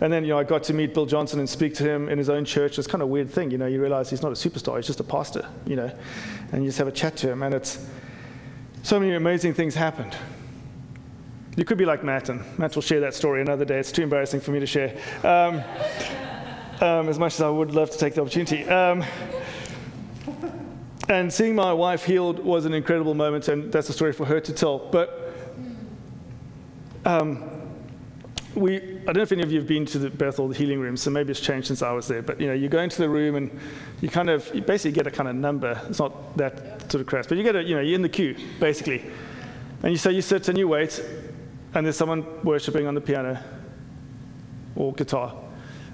and 0.00 0.12
then, 0.12 0.24
you 0.24 0.30
know, 0.30 0.38
I 0.38 0.44
got 0.44 0.62
to 0.64 0.74
meet 0.74 0.94
Bill 0.94 1.06
Johnson 1.06 1.40
and 1.40 1.48
speak 1.48 1.74
to 1.76 1.84
him 1.84 2.08
in 2.08 2.18
his 2.18 2.28
own 2.28 2.44
church. 2.44 2.78
It's 2.78 2.86
kind 2.86 3.02
of 3.02 3.08
a 3.08 3.12
weird 3.12 3.30
thing, 3.30 3.50
you 3.50 3.58
know. 3.58 3.66
You 3.66 3.80
realize 3.80 4.10
he's 4.10 4.22
not 4.22 4.30
a 4.30 4.34
superstar; 4.34 4.76
he's 4.76 4.86
just 4.86 5.00
a 5.00 5.04
pastor, 5.04 5.48
you 5.66 5.74
know. 5.74 5.90
And 6.52 6.62
you 6.62 6.68
just 6.68 6.78
have 6.78 6.88
a 6.88 6.92
chat 6.92 7.16
to 7.18 7.30
him, 7.30 7.42
and 7.42 7.54
it's 7.54 7.84
so 8.82 9.00
many 9.00 9.14
amazing 9.14 9.54
things 9.54 9.74
happened. 9.74 10.14
You 11.56 11.64
could 11.64 11.78
be 11.78 11.86
like 11.86 12.04
Matt, 12.04 12.28
and 12.28 12.44
Matt 12.58 12.74
will 12.74 12.82
share 12.82 13.00
that 13.00 13.14
story 13.14 13.40
another 13.40 13.64
day. 13.64 13.78
It's 13.78 13.90
too 13.90 14.02
embarrassing 14.02 14.40
for 14.40 14.52
me 14.52 14.60
to 14.60 14.66
share, 14.66 14.96
um, 15.24 15.62
um, 16.80 17.08
as 17.08 17.18
much 17.18 17.34
as 17.34 17.40
I 17.40 17.48
would 17.48 17.74
love 17.74 17.90
to 17.90 17.98
take 17.98 18.14
the 18.14 18.20
opportunity. 18.20 18.64
And 21.08 21.32
seeing 21.32 21.54
my 21.54 21.72
wife 21.72 22.04
healed 22.04 22.40
was 22.40 22.64
an 22.64 22.74
incredible 22.74 23.14
moment, 23.14 23.46
and 23.46 23.72
that's 23.72 23.88
a 23.88 23.92
story 23.92 24.12
for 24.12 24.24
her 24.24 24.40
to 24.40 24.52
tell. 24.52 24.78
But 24.78 25.32
um, 27.04 27.48
we, 28.56 28.76
I 28.76 29.04
don't 29.04 29.18
know 29.18 29.22
if 29.22 29.30
any 29.30 29.42
of 29.42 29.52
you 29.52 29.60
have 29.60 29.68
been 29.68 29.86
to 29.86 30.00
the 30.00 30.10
Bethel, 30.10 30.50
healing 30.50 30.80
room, 30.80 30.96
so 30.96 31.10
maybe 31.10 31.30
it's 31.30 31.40
changed 31.40 31.68
since 31.68 31.80
I 31.80 31.92
was 31.92 32.08
there. 32.08 32.22
But 32.22 32.40
you 32.40 32.48
know, 32.48 32.54
you 32.54 32.68
go 32.68 32.80
into 32.80 32.98
the 32.98 33.08
room 33.08 33.36
and 33.36 33.56
you 34.00 34.08
kind 34.08 34.28
of, 34.28 34.52
you 34.52 34.62
basically 34.62 34.92
get 34.92 35.06
a 35.06 35.10
kind 35.12 35.28
of 35.28 35.36
number. 35.36 35.80
It's 35.88 36.00
not 36.00 36.36
that 36.38 36.90
sort 36.90 37.02
of 37.02 37.06
crass, 37.06 37.28
but 37.28 37.38
you 37.38 37.44
get 37.44 37.54
a, 37.54 37.62
you 37.62 37.76
know, 37.76 37.82
you're 37.82 37.94
in 37.94 38.02
the 38.02 38.08
queue 38.08 38.36
basically, 38.58 39.04
and 39.84 39.92
you 39.92 39.98
say 39.98 40.10
you 40.10 40.22
sit 40.22 40.48
and 40.48 40.58
you 40.58 40.66
wait, 40.66 41.04
and 41.74 41.86
there's 41.86 41.96
someone 41.96 42.42
worshiping 42.42 42.88
on 42.88 42.94
the 42.94 43.00
piano 43.00 43.40
or 44.74 44.92
guitar. 44.92 45.36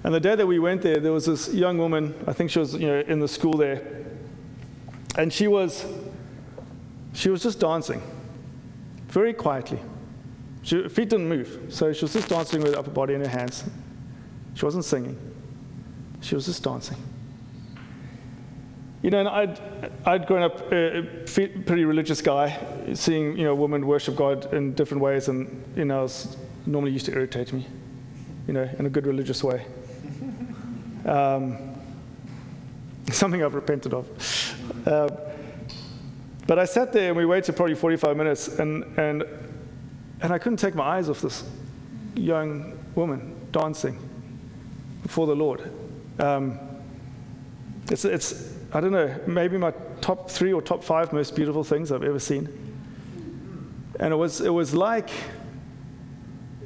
And 0.05 0.15
the 0.15 0.21
day 0.21 0.35
that 0.35 0.47
we 0.47 0.59
went 0.59 0.81
there, 0.81 1.01
there 1.01 1.13
was 1.13 1.27
this 1.27 1.53
young 1.53 1.77
woman, 1.77 2.15
I 2.27 2.33
think 2.33 2.51
she 2.51 2.59
was 2.59 2.75
you 2.75 2.87
know, 2.87 3.01
in 3.01 3.21
the 3.21 3.29
school 3.29 3.53
there, 3.53 4.07
and 5.17 5.33
she 5.33 5.47
was, 5.49 5.85
she 7.13 7.29
was 7.29 7.43
just 7.43 7.61
dancing 7.61 8.03
very 9.09 9.35
quietly. 9.35 9.79
She, 10.63 10.83
her 10.83 10.89
feet 10.89 11.11
didn't 11.11 11.29
move, 11.29 11.67
so 11.69 11.93
she 11.93 12.05
was 12.05 12.13
just 12.13 12.29
dancing 12.29 12.63
with 12.63 12.73
her 12.73 12.79
upper 12.79 12.91
body 12.91 13.15
in 13.15 13.21
her 13.21 13.29
hands. 13.29 13.65
She 14.55 14.65
wasn't 14.65 14.85
singing, 14.85 15.19
she 16.21 16.35
was 16.35 16.47
just 16.47 16.63
dancing. 16.63 16.97
You 19.03 19.11
know, 19.11 19.19
and 19.19 19.29
I'd, 19.29 19.61
I'd 20.07 20.27
grown 20.27 20.43
up 20.43 20.73
a 20.73 21.03
pretty 21.27 21.85
religious 21.85 22.23
guy, 22.23 22.57
seeing, 22.95 23.37
you 23.37 23.45
know, 23.45 23.55
women 23.55 23.87
worship 23.87 24.15
God 24.15 24.55
in 24.55 24.75
different 24.75 25.03
ways, 25.03 25.29
and, 25.29 25.65
you 25.77 25.85
know, 25.85 26.05
it 26.05 26.37
normally 26.67 26.93
used 26.93 27.07
to 27.07 27.13
irritate 27.13 27.53
me, 27.53 27.67
you 28.47 28.55
know, 28.55 28.69
in 28.79 28.87
a 28.87 28.91
good 28.91 29.07
religious 29.07 29.43
way. 29.45 29.67
Um, 31.05 31.59
something 33.11 33.43
I've 33.43 33.55
repented 33.55 33.93
of. 33.93 34.07
Uh, 34.87 35.09
but 36.47 36.59
I 36.59 36.65
sat 36.65 36.93
there 36.93 37.09
and 37.09 37.17
we 37.17 37.25
waited 37.25 37.55
probably 37.57 37.75
45 37.75 38.17
minutes, 38.17 38.49
and, 38.59 38.85
and, 38.99 39.25
and 40.21 40.33
I 40.33 40.39
couldn't 40.39 40.59
take 40.59 40.75
my 40.75 40.85
eyes 40.85 41.09
off 41.09 41.21
this 41.21 41.45
young 42.15 42.79
woman 42.95 43.35
dancing 43.53 43.99
before 45.03 45.27
the 45.27 45.37
Lord. 45.37 45.71
Um, 46.19 46.59
it's, 47.91 48.05
it's, 48.05 48.55
I 48.73 48.81
don't 48.81 48.93
know, 48.93 49.15
maybe 49.27 49.57
my 49.57 49.73
top 50.01 50.31
three 50.31 50.53
or 50.53 50.61
top 50.61 50.83
five 50.83 51.13
most 51.13 51.37
beautiful 51.37 51.63
things 51.63 51.93
I've 51.93 52.03
ever 52.03 52.19
seen. 52.19 52.49
And 54.01 54.13
it 54.13 54.17
was, 54.17 54.41
it 54.41 54.51
was 54.51 54.75
like, 54.75 55.11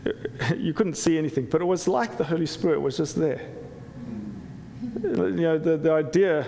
you 0.57 0.73
couldn't 0.73 0.95
see 0.95 1.19
anything, 1.19 1.47
but 1.47 1.61
it 1.61 1.65
was 1.65 1.87
like 1.87 2.17
the 2.17 2.25
Holy 2.25 2.47
Spirit 2.47 2.81
was 2.81 2.97
just 2.97 3.17
there. 3.17 3.47
You 5.03 5.31
know, 5.33 5.59
the, 5.59 5.77
the 5.77 5.93
idea 5.93 6.47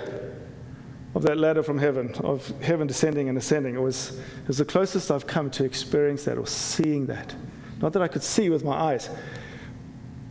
of 1.18 1.24
that 1.24 1.36
ladder 1.36 1.64
from 1.64 1.78
heaven, 1.78 2.14
of 2.22 2.48
heaven 2.60 2.86
descending 2.86 3.28
and 3.28 3.36
ascending, 3.36 3.74
it 3.74 3.80
was, 3.80 4.16
it 4.42 4.46
was 4.46 4.58
the 4.58 4.64
closest 4.64 5.10
I've 5.10 5.26
come 5.26 5.50
to 5.50 5.64
experience 5.64 6.22
that 6.24 6.38
or 6.38 6.46
seeing 6.46 7.06
that. 7.06 7.34
Not 7.82 7.92
that 7.94 8.02
I 8.02 8.06
could 8.06 8.22
see 8.22 8.50
with 8.50 8.64
my 8.64 8.76
eyes, 8.76 9.10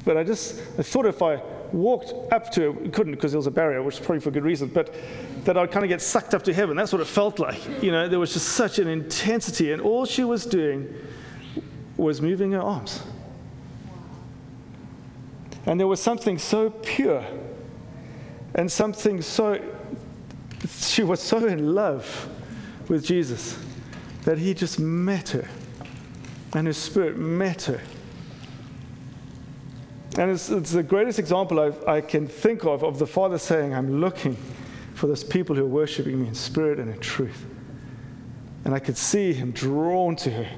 but 0.06 0.16
I 0.16 0.24
just 0.24 0.62
I 0.80 0.84
thought 0.84 1.06
if 1.06 1.22
I 1.22 1.42
walked 1.74 2.14
up 2.32 2.50
to 2.54 2.70
it, 2.70 2.94
couldn't 2.94 3.12
because 3.12 3.34
there 3.34 3.38
was 3.38 3.48
a 3.48 3.52
barrier, 3.52 3.84
which 3.84 3.96
is 3.96 4.00
probably 4.00 4.22
for 4.22 4.32
good 4.32 4.46
reason, 4.46 4.70
but 4.70 4.96
that 5.44 5.58
I'd 5.58 5.72
kind 5.72 5.84
of 5.84 5.90
get 5.90 6.02
sucked 6.02 6.34
up 6.34 6.44
to 6.44 6.54
heaven. 6.54 6.78
That's 6.78 6.94
what 6.94 7.02
it 7.02 7.08
felt 7.08 7.38
like. 7.38 7.84
You 7.84 7.92
know, 7.92 8.08
there 8.08 8.20
was 8.20 8.32
just 8.32 8.48
such 8.48 8.80
an 8.80 8.88
intensity, 8.88 9.74
and 9.74 9.82
all 9.82 10.06
she 10.06 10.24
was 10.24 10.46
doing 10.46 10.94
was 11.98 12.22
moving 12.22 12.54
her 12.54 12.62
arms. 12.62 13.04
And 15.66 15.78
there 15.78 15.88
was 15.88 16.00
something 16.00 16.38
so 16.38 16.70
pure 16.70 17.26
and 18.56 18.72
something 18.72 19.22
so, 19.22 19.62
she 20.80 21.04
was 21.04 21.22
so 21.22 21.46
in 21.46 21.74
love 21.74 22.30
with 22.88 23.06
Jesus 23.06 23.58
that 24.24 24.38
he 24.38 24.54
just 24.54 24.80
met 24.80 25.30
her, 25.30 25.48
and 26.54 26.68
his 26.68 26.78
spirit 26.78 27.18
met 27.18 27.64
her. 27.64 27.82
And 30.18 30.32
it's, 30.32 30.50
it's 30.50 30.72
the 30.72 30.84
greatest 30.84 31.20
example 31.20 31.60
I've, 31.60 31.88
i 31.88 32.02
can 32.02 32.28
think 32.28 32.66
of 32.66 32.84
of 32.84 32.98
the 32.98 33.06
Father 33.06 33.38
saying, 33.38 33.74
I'm 33.74 34.02
looking 34.02 34.36
for 34.96 35.06
those 35.06 35.24
people 35.24 35.56
who 35.56 35.64
are 35.64 35.68
worshiping 35.68 36.20
me 36.20 36.28
in 36.28 36.34
spirit 36.34 36.80
and 36.80 36.92
in 36.92 37.00
truth. 37.00 37.46
And 38.66 38.74
I 38.74 38.80
could 38.80 38.98
see 38.98 39.32
him 39.32 39.52
drawn 39.52 40.16
to 40.18 40.32
her 40.32 40.50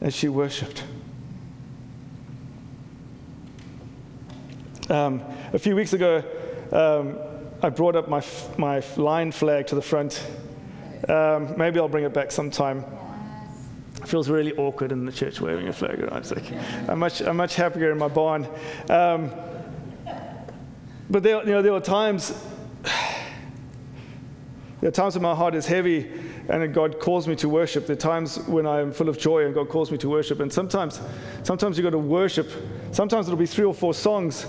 as 0.00 0.16
she 0.16 0.28
worshiped. 0.28 0.82
Um, 4.88 5.22
a 5.52 5.58
few 5.58 5.76
weeks 5.76 5.92
ago, 5.92 6.24
um, 6.72 7.18
I 7.60 7.70
brought 7.70 7.96
up 7.96 8.08
my, 8.08 8.22
my 8.56 8.80
line 8.96 9.32
flag 9.32 9.66
to 9.68 9.74
the 9.74 9.82
front. 9.82 10.24
Um, 11.08 11.54
maybe 11.56 11.80
I'll 11.80 11.88
bring 11.88 12.04
it 12.04 12.14
back 12.14 12.30
sometime. 12.30 12.84
It 13.96 14.06
feels 14.06 14.28
really 14.28 14.52
awkward 14.52 14.92
in 14.92 15.04
the 15.04 15.10
church 15.10 15.40
waving 15.40 15.66
a 15.66 15.72
flag 15.72 16.00
around. 16.00 16.18
It's 16.18 16.30
like, 16.30 16.52
I'm, 16.88 17.00
much, 17.00 17.20
I'm 17.20 17.36
much 17.36 17.56
happier 17.56 17.90
in 17.90 17.98
my 17.98 18.06
barn. 18.06 18.46
Um, 18.88 19.32
but 21.10 21.24
there, 21.24 21.40
you 21.40 21.50
know, 21.50 21.62
there 21.62 21.72
are 21.72 21.80
times, 21.80 22.32
there 24.80 24.88
are 24.88 24.92
times 24.92 25.14
when 25.14 25.22
my 25.22 25.34
heart 25.34 25.56
is 25.56 25.66
heavy 25.66 26.12
and 26.48 26.72
God 26.72 27.00
calls 27.00 27.26
me 27.26 27.34
to 27.36 27.48
worship. 27.48 27.88
There 27.88 27.94
are 27.94 28.00
times 28.00 28.38
when 28.46 28.68
I'm 28.68 28.92
full 28.92 29.08
of 29.08 29.18
joy 29.18 29.46
and 29.46 29.54
God 29.54 29.68
calls 29.68 29.90
me 29.90 29.98
to 29.98 30.08
worship. 30.08 30.38
And 30.38 30.52
sometimes, 30.52 31.00
sometimes 31.42 31.76
you've 31.76 31.84
got 31.84 31.90
to 31.90 31.98
worship. 31.98 32.48
Sometimes 32.92 33.26
it'll 33.26 33.36
be 33.36 33.46
three 33.46 33.64
or 33.64 33.74
four 33.74 33.94
songs 33.94 34.46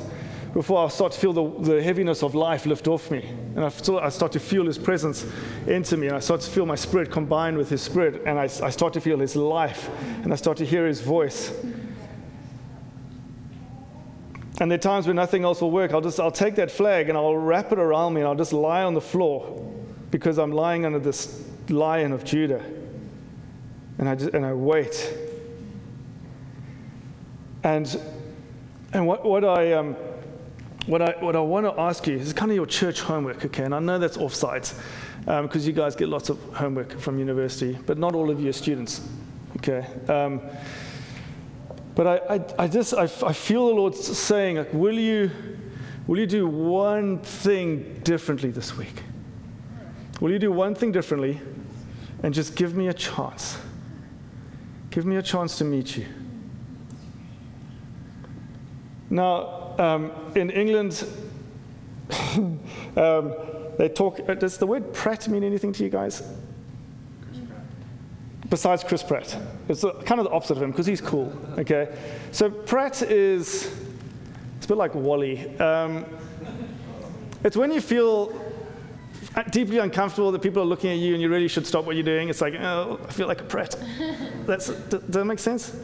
before 0.53 0.83
I 0.83 0.87
start 0.89 1.11
to 1.11 1.19
feel 1.19 1.33
the, 1.33 1.73
the 1.73 1.83
heaviness 1.83 2.23
of 2.23 2.33
life 2.33 2.65
lift 2.65 2.87
off 2.87 3.11
me. 3.11 3.23
And 3.55 3.63
I, 3.63 3.69
feel, 3.69 3.99
I 3.99 4.09
start 4.09 4.31
to 4.31 4.39
feel 4.39 4.65
His 4.65 4.77
presence 4.77 5.25
into 5.67 5.95
me. 5.95 6.07
And 6.07 6.15
I 6.15 6.19
start 6.19 6.41
to 6.41 6.49
feel 6.49 6.65
my 6.65 6.75
spirit 6.75 7.11
combined 7.11 7.57
with 7.57 7.69
His 7.69 7.81
spirit. 7.81 8.23
And 8.25 8.39
I, 8.39 8.43
I 8.43 8.69
start 8.69 8.93
to 8.93 9.01
feel 9.01 9.19
His 9.19 9.35
life. 9.35 9.89
And 10.23 10.33
I 10.33 10.35
start 10.35 10.57
to 10.57 10.65
hear 10.65 10.87
His 10.87 11.01
voice. 11.01 11.53
And 14.59 14.69
there 14.69 14.75
are 14.75 14.81
times 14.81 15.07
when 15.07 15.15
nothing 15.15 15.43
else 15.43 15.61
will 15.61 15.71
work. 15.71 15.93
I'll 15.93 16.01
just 16.01 16.19
I'll 16.19 16.31
take 16.31 16.55
that 16.55 16.69
flag 16.69 17.07
and 17.07 17.17
I'll 17.17 17.37
wrap 17.37 17.71
it 17.71 17.79
around 17.79 18.13
me 18.13 18.21
and 18.21 18.27
I'll 18.27 18.35
just 18.35 18.51
lie 18.51 18.83
on 18.83 18.93
the 18.93 19.01
floor 19.01 19.73
because 20.11 20.37
I'm 20.37 20.51
lying 20.51 20.85
under 20.85 20.99
this 20.99 21.45
lion 21.69 22.11
of 22.11 22.25
Judah. 22.25 22.63
And 23.99 24.09
I 24.09 24.15
just 24.15 24.33
and 24.33 24.45
I 24.45 24.53
wait. 24.53 25.13
And 27.63 28.01
and 28.91 29.07
what, 29.07 29.23
what 29.23 29.45
I 29.45 29.73
um, 29.73 29.95
what 30.85 31.01
I, 31.01 31.11
what 31.19 31.35
I 31.35 31.39
want 31.39 31.65
to 31.65 31.79
ask 31.79 32.07
you 32.07 32.15
is 32.15 32.33
kind 32.33 32.51
of 32.51 32.55
your 32.55 32.65
church 32.65 33.01
homework, 33.01 33.45
okay? 33.45 33.63
And 33.63 33.75
I 33.75 33.79
know 33.79 33.99
that's 33.99 34.17
offsides 34.17 34.73
because 35.25 35.63
um, 35.63 35.67
you 35.67 35.73
guys 35.73 35.95
get 35.95 36.09
lots 36.09 36.29
of 36.29 36.41
homework 36.53 36.97
from 36.99 37.19
university, 37.19 37.77
but 37.85 37.97
not 37.97 38.15
all 38.15 38.29
of 38.29 38.39
you 38.39 38.49
are 38.49 38.53
students, 38.53 39.07
okay? 39.57 39.85
Um, 40.07 40.41
but 41.95 42.07
I, 42.07 42.35
I, 42.35 42.63
I 42.63 42.67
just, 42.67 42.93
I, 42.93 43.03
I 43.03 43.33
feel 43.33 43.67
the 43.67 43.73
Lord 43.73 43.93
saying, 43.93 44.57
like, 44.57 44.73
will 44.73 44.97
you, 44.97 45.29
will 46.07 46.17
you 46.17 46.27
do 46.27 46.47
one 46.47 47.19
thing 47.19 47.99
differently 48.03 48.51
this 48.51 48.77
week? 48.77 49.03
Will 50.21 50.31
you 50.31 50.39
do 50.39 50.51
one 50.51 50.75
thing 50.75 50.91
differently 50.91 51.41
and 52.23 52.33
just 52.33 52.55
give 52.55 52.75
me 52.75 52.87
a 52.87 52.93
chance? 52.93 53.57
Give 54.91 55.05
me 55.05 55.17
a 55.17 55.21
chance 55.21 55.57
to 55.57 55.65
meet 55.65 55.97
you. 55.97 56.05
Now, 59.09 59.58
um, 59.79 60.11
in 60.35 60.49
England, 60.49 61.05
um, 62.95 63.33
they 63.77 63.89
talk. 63.89 64.19
Uh, 64.27 64.35
does 64.35 64.57
the 64.57 64.67
word 64.67 64.93
Pratt 64.93 65.27
mean 65.27 65.43
anything 65.43 65.71
to 65.73 65.83
you 65.83 65.89
guys? 65.89 66.21
Besides 68.49 68.83
Chris 68.83 69.03
Pratt, 69.03 69.37
it's 69.67 69.81
kind 70.05 70.19
of 70.19 70.25
the 70.25 70.31
opposite 70.31 70.57
of 70.57 70.63
him 70.63 70.71
because 70.71 70.87
he's 70.87 71.01
cool. 71.01 71.31
Okay, 71.57 71.95
so 72.31 72.49
Pratt 72.49 73.01
is 73.03 73.65
it's 74.57 74.65
a 74.65 74.67
bit 74.67 74.77
like 74.77 74.95
Wally. 74.95 75.57
Um, 75.59 76.05
it's 77.43 77.55
when 77.55 77.71
you 77.71 77.79
feel 77.79 78.33
deeply 79.51 79.77
uncomfortable 79.77 80.31
that 80.31 80.41
people 80.41 80.61
are 80.61 80.65
looking 80.65 80.91
at 80.91 80.97
you 80.97 81.13
and 81.13 81.21
you 81.21 81.29
really 81.29 81.47
should 81.47 81.65
stop 81.65 81.85
what 81.85 81.95
you're 81.95 82.03
doing. 82.03 82.29
It's 82.29 82.41
like, 82.41 82.55
oh, 82.55 82.99
I 83.07 83.11
feel 83.11 83.27
like 83.27 83.41
a 83.41 83.45
Pratt. 83.45 83.75
That's, 84.45 84.67
does 84.67 85.01
that 85.01 85.25
make 85.25 85.39
sense? 85.39 85.75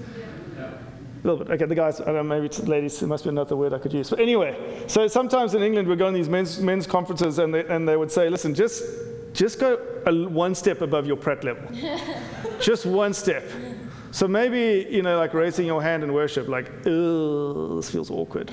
A 1.26 1.28
little 1.28 1.44
bit. 1.44 1.56
Okay, 1.56 1.66
the 1.66 1.74
guys, 1.74 2.00
I 2.02 2.06
don't 2.06 2.14
know, 2.14 2.24
maybe 2.24 2.46
it's 2.46 2.60
ladies, 2.60 3.02
it 3.02 3.08
must 3.08 3.24
be 3.24 3.32
another 3.32 3.56
word 3.56 3.74
I 3.74 3.80
could 3.80 3.92
use. 3.92 4.12
But 4.12 4.20
anyway, 4.20 4.84
so 4.86 5.08
sometimes 5.08 5.56
in 5.56 5.64
England 5.64 5.88
we 5.88 5.96
go 5.96 6.12
to 6.12 6.16
these 6.16 6.30
men's, 6.30 6.60
men's 6.60 6.86
conferences 6.86 7.40
and 7.40 7.52
they, 7.52 7.66
and 7.66 7.90
they 7.90 7.98
would 7.98 8.12
say, 8.12 8.30
listen, 8.30 8.54
just, 8.54 8.84
just 9.34 9.60
go 9.60 9.80
a, 10.06 10.14
one 10.30 10.54
step 10.54 10.82
above 10.82 11.08
your 11.08 11.16
Pratt 11.16 11.44
level. 11.44 11.68
just 12.62 12.86
one 12.86 13.12
step. 13.12 13.44
So 14.12 14.28
maybe, 14.28 14.88
you 14.88 15.02
know, 15.02 15.18
like 15.18 15.34
raising 15.34 15.66
your 15.66 15.82
hand 15.82 16.04
in 16.04 16.14
worship, 16.14 16.48
like, 16.48 16.72
oh, 16.86 17.78
this 17.78 17.90
feels 17.90 18.12
awkward. 18.12 18.52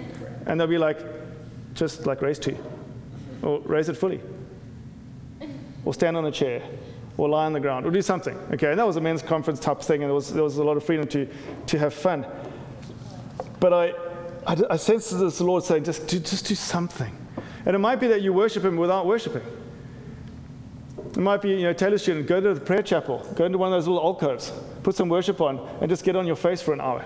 and 0.46 0.58
they'll 0.58 0.66
be 0.66 0.78
like, 0.78 1.00
just 1.74 2.06
like 2.06 2.22
raise 2.22 2.38
two, 2.38 2.56
or 3.42 3.60
raise 3.66 3.90
it 3.90 3.98
fully, 3.98 4.22
or 5.84 5.92
stand 5.92 6.16
on 6.16 6.24
a 6.24 6.32
chair 6.32 6.62
or 7.16 7.28
lie 7.28 7.46
on 7.46 7.52
the 7.52 7.60
ground 7.60 7.86
or 7.86 7.90
do 7.90 8.02
something. 8.02 8.36
Okay, 8.52 8.70
and 8.70 8.78
that 8.78 8.86
was 8.86 8.96
a 8.96 9.00
men's 9.00 9.22
conference 9.22 9.60
type 9.60 9.80
thing, 9.80 10.02
and 10.02 10.10
there 10.10 10.14
was, 10.14 10.32
there 10.32 10.42
was 10.42 10.58
a 10.58 10.64
lot 10.64 10.76
of 10.76 10.84
freedom 10.84 11.06
to, 11.08 11.28
to 11.66 11.78
have 11.78 11.94
fun. 11.94 12.26
But 13.60 13.72
I, 13.72 13.86
I, 14.46 14.56
I 14.70 14.76
sense 14.76 15.10
this 15.10 15.40
Lord 15.40 15.64
saying, 15.64 15.84
just 15.84 16.06
do, 16.08 16.18
just 16.18 16.46
do 16.46 16.54
something. 16.54 17.16
And 17.66 17.74
it 17.74 17.78
might 17.78 17.96
be 17.96 18.08
that 18.08 18.22
you 18.22 18.32
worship 18.32 18.64
Him 18.64 18.76
without 18.76 19.06
worshiping. 19.06 19.42
It 20.98 21.16
might 21.18 21.40
be, 21.40 21.50
you 21.50 21.62
know, 21.62 21.72
tell 21.72 21.92
a 21.92 21.98
student, 21.98 22.26
go 22.26 22.40
to 22.40 22.54
the 22.54 22.60
prayer 22.60 22.82
chapel, 22.82 23.18
go 23.36 23.44
into 23.44 23.58
one 23.58 23.72
of 23.72 23.76
those 23.76 23.86
little 23.86 24.02
alcoves, 24.02 24.52
put 24.82 24.96
some 24.96 25.08
worship 25.08 25.40
on, 25.40 25.58
and 25.80 25.88
just 25.88 26.04
get 26.04 26.16
on 26.16 26.26
your 26.26 26.36
face 26.36 26.60
for 26.60 26.74
an 26.74 26.80
hour. 26.80 27.04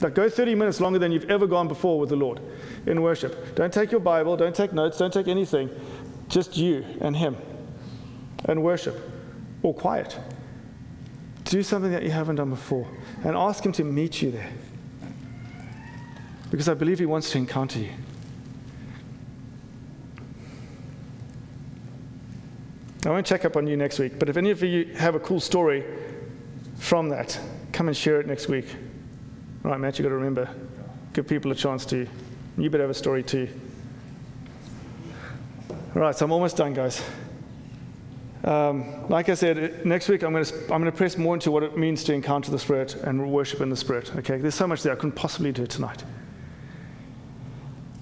Like, 0.00 0.14
go 0.14 0.28
30 0.28 0.56
minutes 0.56 0.80
longer 0.80 0.98
than 0.98 1.12
you've 1.12 1.30
ever 1.30 1.46
gone 1.46 1.68
before 1.68 1.98
with 1.98 2.10
the 2.10 2.16
Lord 2.16 2.40
in 2.86 3.00
worship. 3.00 3.54
Don't 3.54 3.72
take 3.72 3.90
your 3.90 4.00
Bible, 4.00 4.36
don't 4.36 4.54
take 4.54 4.72
notes, 4.72 4.98
don't 4.98 5.12
take 5.12 5.28
anything. 5.28 5.70
Just 6.28 6.56
you 6.56 6.84
and 7.00 7.16
Him 7.16 7.36
and 8.44 8.62
worship 8.62 8.96
or 9.62 9.74
quiet. 9.74 10.18
Do 11.44 11.62
something 11.62 11.90
that 11.92 12.02
you 12.02 12.10
haven't 12.10 12.36
done 12.36 12.50
before 12.50 12.88
and 13.24 13.36
ask 13.36 13.64
Him 13.64 13.72
to 13.72 13.84
meet 13.84 14.22
you 14.22 14.30
there. 14.30 14.50
Because 16.50 16.68
I 16.68 16.74
believe 16.74 16.98
He 16.98 17.06
wants 17.06 17.30
to 17.32 17.38
encounter 17.38 17.78
you. 17.78 17.90
I 23.04 23.10
won't 23.10 23.26
check 23.26 23.44
up 23.44 23.56
on 23.56 23.66
you 23.66 23.76
next 23.76 23.98
week, 23.98 24.18
but 24.18 24.28
if 24.28 24.36
any 24.36 24.50
of 24.50 24.62
you 24.62 24.84
have 24.94 25.16
a 25.16 25.20
cool 25.20 25.40
story 25.40 25.84
from 26.76 27.08
that, 27.08 27.38
come 27.72 27.88
and 27.88 27.96
share 27.96 28.20
it 28.20 28.28
next 28.28 28.48
week. 28.48 28.66
Right, 29.64 29.78
Matt, 29.78 29.98
you've 29.98 30.04
got 30.04 30.10
to 30.10 30.14
remember, 30.16 30.48
give 31.12 31.26
people 31.26 31.50
a 31.50 31.54
chance 31.54 31.84
to. 31.86 32.06
You 32.56 32.70
better 32.70 32.84
have 32.84 32.90
a 32.90 32.94
story 32.94 33.24
too. 33.24 33.48
Right, 35.94 36.14
so 36.14 36.24
I'm 36.24 36.32
almost 36.32 36.56
done, 36.56 36.74
guys. 36.74 37.02
Um, 38.44 39.08
like 39.08 39.28
I 39.28 39.34
said, 39.34 39.86
next 39.86 40.08
week 40.08 40.22
I'm 40.24 40.32
going 40.32 40.44
to 40.44 40.54
I'm 40.62 40.80
going 40.80 40.84
to 40.84 40.92
press 40.92 41.16
more 41.16 41.34
into 41.34 41.50
what 41.50 41.62
it 41.62 41.76
means 41.76 42.02
to 42.04 42.12
encounter 42.12 42.50
the 42.50 42.58
Spirit 42.58 42.96
and 42.96 43.30
worship 43.30 43.60
in 43.60 43.70
the 43.70 43.76
Spirit. 43.76 44.14
Okay, 44.16 44.38
there's 44.38 44.56
so 44.56 44.66
much 44.66 44.82
there 44.82 44.92
I 44.92 44.96
couldn't 44.96 45.12
possibly 45.12 45.52
do 45.52 45.62
it 45.62 45.70
tonight. 45.70 46.02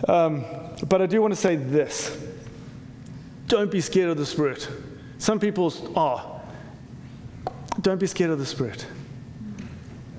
Um, 0.09 0.44
but 0.88 1.03
I 1.03 1.07
do 1.07 1.20
want 1.20 1.35
to 1.35 1.40
say 1.40 1.57
this: 1.57 2.16
Don't 3.48 3.70
be 3.70 3.83
scared 3.83 4.09
of 4.09 4.16
the 4.16 4.24
Spirit. 4.24 4.66
Some 5.18 5.38
people 5.38 5.72
are. 5.96 6.40
Don't 7.83 8.00
be 8.00 8.07
scared 8.07 8.31
of 8.31 8.38
the 8.38 8.46
Spirit. 8.46 8.87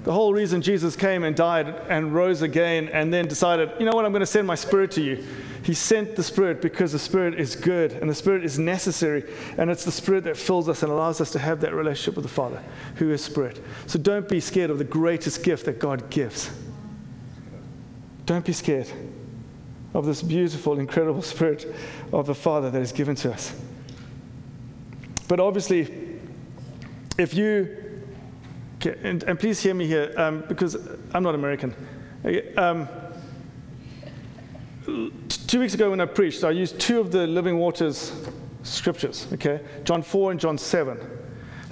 The 0.03 0.12
whole 0.12 0.34
reason 0.34 0.62
Jesus 0.62 0.95
came 0.95 1.23
and 1.23 1.36
died 1.36 1.67
and 1.89 2.13
rose 2.13 2.41
again 2.41 2.89
and 2.89 3.13
then 3.13 3.27
decided, 3.27 3.71
you 3.79 3.86
know 3.86 3.91
what, 3.91 4.03
I'm 4.03 4.12
going 4.12 4.21
to 4.21 4.25
send 4.25 4.47
my 4.47 4.55
Spirit 4.55 4.91
to 4.91 5.01
you 5.01 5.23
he 5.63 5.74
sent 5.74 6.15
the 6.15 6.24
Spirit 6.24 6.62
because 6.62 6.91
the 6.91 7.00
Spirit 7.00 7.39
is 7.39 7.56
good 7.56 7.91
and 7.93 8.10
the 8.10 8.15
Spirit 8.15 8.43
is 8.43 8.58
necessary. 8.58 9.24
And 9.58 9.69
it's 9.69 9.86
the 9.86 9.91
Spirit 9.91 10.24
that 10.24 10.36
fills 10.38 10.67
us 10.67 10.82
and 10.82 10.91
allows 10.91 11.21
us 11.21 11.32
to 11.32 11.39
have 11.39 11.62
that 11.62 11.74
relationship 11.74 12.15
with 12.15 12.26
the 12.26 12.32
Father, 12.32 12.63
who 12.95 13.12
is 13.12 13.24
Spirit. 13.24 13.60
So 13.86 14.00
don't 14.00 14.28
be 14.28 14.39
scared 14.39 14.71
of 14.71 14.80
the 14.80 14.84
greatest 14.84 15.43
gift 15.43 15.65
that 15.65 15.80
God 15.80 16.10
gives. 16.10 16.50
Don't 18.26 18.45
be 18.45 18.54
scared 18.54 18.89
of 19.93 20.06
this 20.06 20.24
beautiful, 20.24 20.80
incredible 20.80 21.21
Spirit 21.21 21.74
of 22.12 22.26
the 22.26 22.36
Father 22.36 22.71
that 22.71 22.82
is 22.82 22.91
given 22.91 23.15
to 23.17 23.32
us. 23.32 23.54
But 25.28 25.39
obviously, 25.39 26.19
if 27.17 27.36
you, 27.36 27.78
and, 29.04 29.24
and 29.24 29.39
please 29.39 29.62
hear 29.62 29.76
me 29.76 29.86
here, 29.86 30.13
um, 30.17 30.43
because 30.47 30.76
I'm 31.13 31.24
not 31.24 31.36
American. 31.36 31.76
Um, 32.58 32.88
two 35.51 35.59
weeks 35.59 35.73
ago 35.73 35.89
when 35.89 35.99
I 35.99 36.05
preached, 36.05 36.45
I 36.45 36.51
used 36.51 36.79
two 36.79 37.01
of 37.01 37.11
the 37.11 37.27
Living 37.27 37.57
Waters 37.57 38.13
scriptures, 38.63 39.27
okay? 39.33 39.59
John 39.83 40.01
4 40.01 40.31
and 40.31 40.39
John 40.39 40.57
7. 40.57 40.97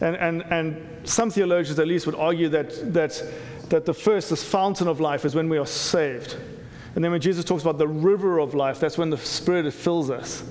And, 0.02 0.18
and, 0.18 0.44
and 0.52 1.08
some 1.08 1.32
theologians 1.32 1.80
at 1.80 1.88
least 1.88 2.06
would 2.06 2.16
argue 2.16 2.50
that, 2.50 2.94
that, 2.94 3.24
that 3.70 3.86
the 3.86 3.94
first, 3.94 4.32
this 4.32 4.44
fountain 4.44 4.90
of 4.90 5.00
life, 5.00 5.24
is 5.24 5.34
when 5.34 5.48
we 5.48 5.58
are 5.58 5.66
saved. 5.66 6.36
And 6.94 7.02
then 7.02 7.12
when 7.12 7.22
Jesus 7.22 7.46
talks 7.46 7.62
about 7.62 7.78
the 7.78 7.88
river 7.88 8.40
of 8.40 8.54
life, 8.54 8.82
that's 8.82 8.98
when 8.98 9.12
the 9.12 9.18
Spirit 9.18 9.74
fills 9.74 10.10
us. 10.10 10.44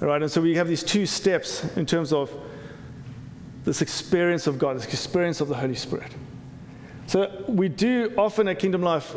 All 0.00 0.06
right? 0.06 0.22
And 0.22 0.30
so 0.30 0.40
we 0.40 0.54
have 0.54 0.68
these 0.68 0.84
two 0.84 1.06
steps 1.06 1.64
in 1.76 1.86
terms 1.86 2.12
of 2.12 2.32
this 3.64 3.82
experience 3.82 4.46
of 4.46 4.60
God, 4.60 4.76
this 4.76 4.86
experience 4.86 5.40
of 5.40 5.48
the 5.48 5.56
Holy 5.56 5.74
Spirit. 5.74 6.14
So 7.08 7.44
we 7.48 7.68
do 7.68 8.14
often 8.16 8.46
at 8.46 8.60
Kingdom 8.60 8.82
Life, 8.82 9.16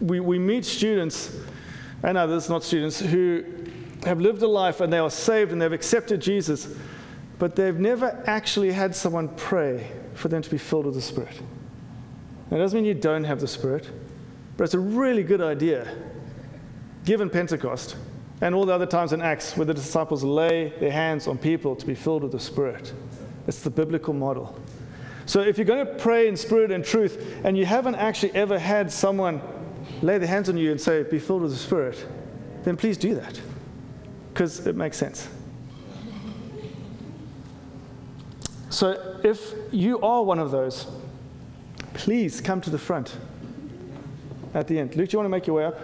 we, 0.00 0.18
we 0.20 0.38
meet 0.38 0.64
students 0.64 1.36
and 2.06 2.16
others, 2.16 2.48
not 2.48 2.62
students, 2.62 3.00
who 3.00 3.44
have 4.04 4.20
lived 4.20 4.40
a 4.40 4.46
life 4.46 4.80
and 4.80 4.92
they 4.92 4.98
are 4.98 5.10
saved 5.10 5.50
and 5.50 5.60
they've 5.60 5.72
accepted 5.72 6.22
Jesus, 6.22 6.72
but 7.40 7.56
they've 7.56 7.78
never 7.78 8.22
actually 8.26 8.72
had 8.72 8.94
someone 8.94 9.28
pray 9.36 9.90
for 10.14 10.28
them 10.28 10.40
to 10.40 10.48
be 10.48 10.56
filled 10.56 10.86
with 10.86 10.94
the 10.94 11.02
Spirit. 11.02 11.42
That 12.48 12.58
doesn't 12.58 12.78
mean 12.78 12.86
you 12.86 12.94
don't 12.94 13.24
have 13.24 13.40
the 13.40 13.48
Spirit, 13.48 13.90
but 14.56 14.64
it's 14.64 14.74
a 14.74 14.78
really 14.78 15.24
good 15.24 15.40
idea, 15.40 15.92
given 17.04 17.28
Pentecost 17.28 17.96
and 18.40 18.54
all 18.54 18.64
the 18.64 18.72
other 18.72 18.86
times 18.86 19.12
in 19.12 19.20
Acts 19.20 19.56
where 19.56 19.66
the 19.66 19.74
disciples 19.74 20.22
lay 20.22 20.72
their 20.78 20.92
hands 20.92 21.26
on 21.26 21.36
people 21.36 21.74
to 21.74 21.84
be 21.84 21.96
filled 21.96 22.22
with 22.22 22.32
the 22.32 22.40
Spirit. 22.40 22.92
It's 23.48 23.60
the 23.60 23.70
biblical 23.70 24.14
model. 24.14 24.56
So 25.24 25.40
if 25.40 25.58
you're 25.58 25.64
going 25.64 25.84
to 25.84 25.94
pray 25.94 26.28
in 26.28 26.36
spirit 26.36 26.70
and 26.70 26.84
truth 26.84 27.40
and 27.42 27.58
you 27.58 27.66
haven't 27.66 27.96
actually 27.96 28.32
ever 28.36 28.60
had 28.60 28.92
someone 28.92 29.40
lay 30.02 30.18
their 30.18 30.28
hands 30.28 30.48
on 30.48 30.56
you 30.56 30.70
and 30.70 30.80
say, 30.80 31.02
Be 31.02 31.18
filled 31.18 31.42
with 31.42 31.52
the 31.52 31.58
Spirit, 31.58 32.06
then 32.64 32.76
please 32.76 32.96
do 32.96 33.14
that 33.14 33.40
because 34.32 34.66
it 34.66 34.76
makes 34.76 34.96
sense. 34.96 35.28
So 38.68 39.20
if 39.24 39.54
you 39.72 40.00
are 40.00 40.22
one 40.22 40.38
of 40.38 40.50
those, 40.50 40.86
please 41.94 42.42
come 42.42 42.60
to 42.60 42.68
the 42.68 42.78
front 42.78 43.16
at 44.52 44.68
the 44.68 44.78
end. 44.78 44.94
Luke, 44.96 45.08
do 45.08 45.14
you 45.14 45.18
want 45.18 45.26
to 45.26 45.30
make 45.30 45.46
your 45.46 45.56
way 45.56 45.64
up? 45.64 45.78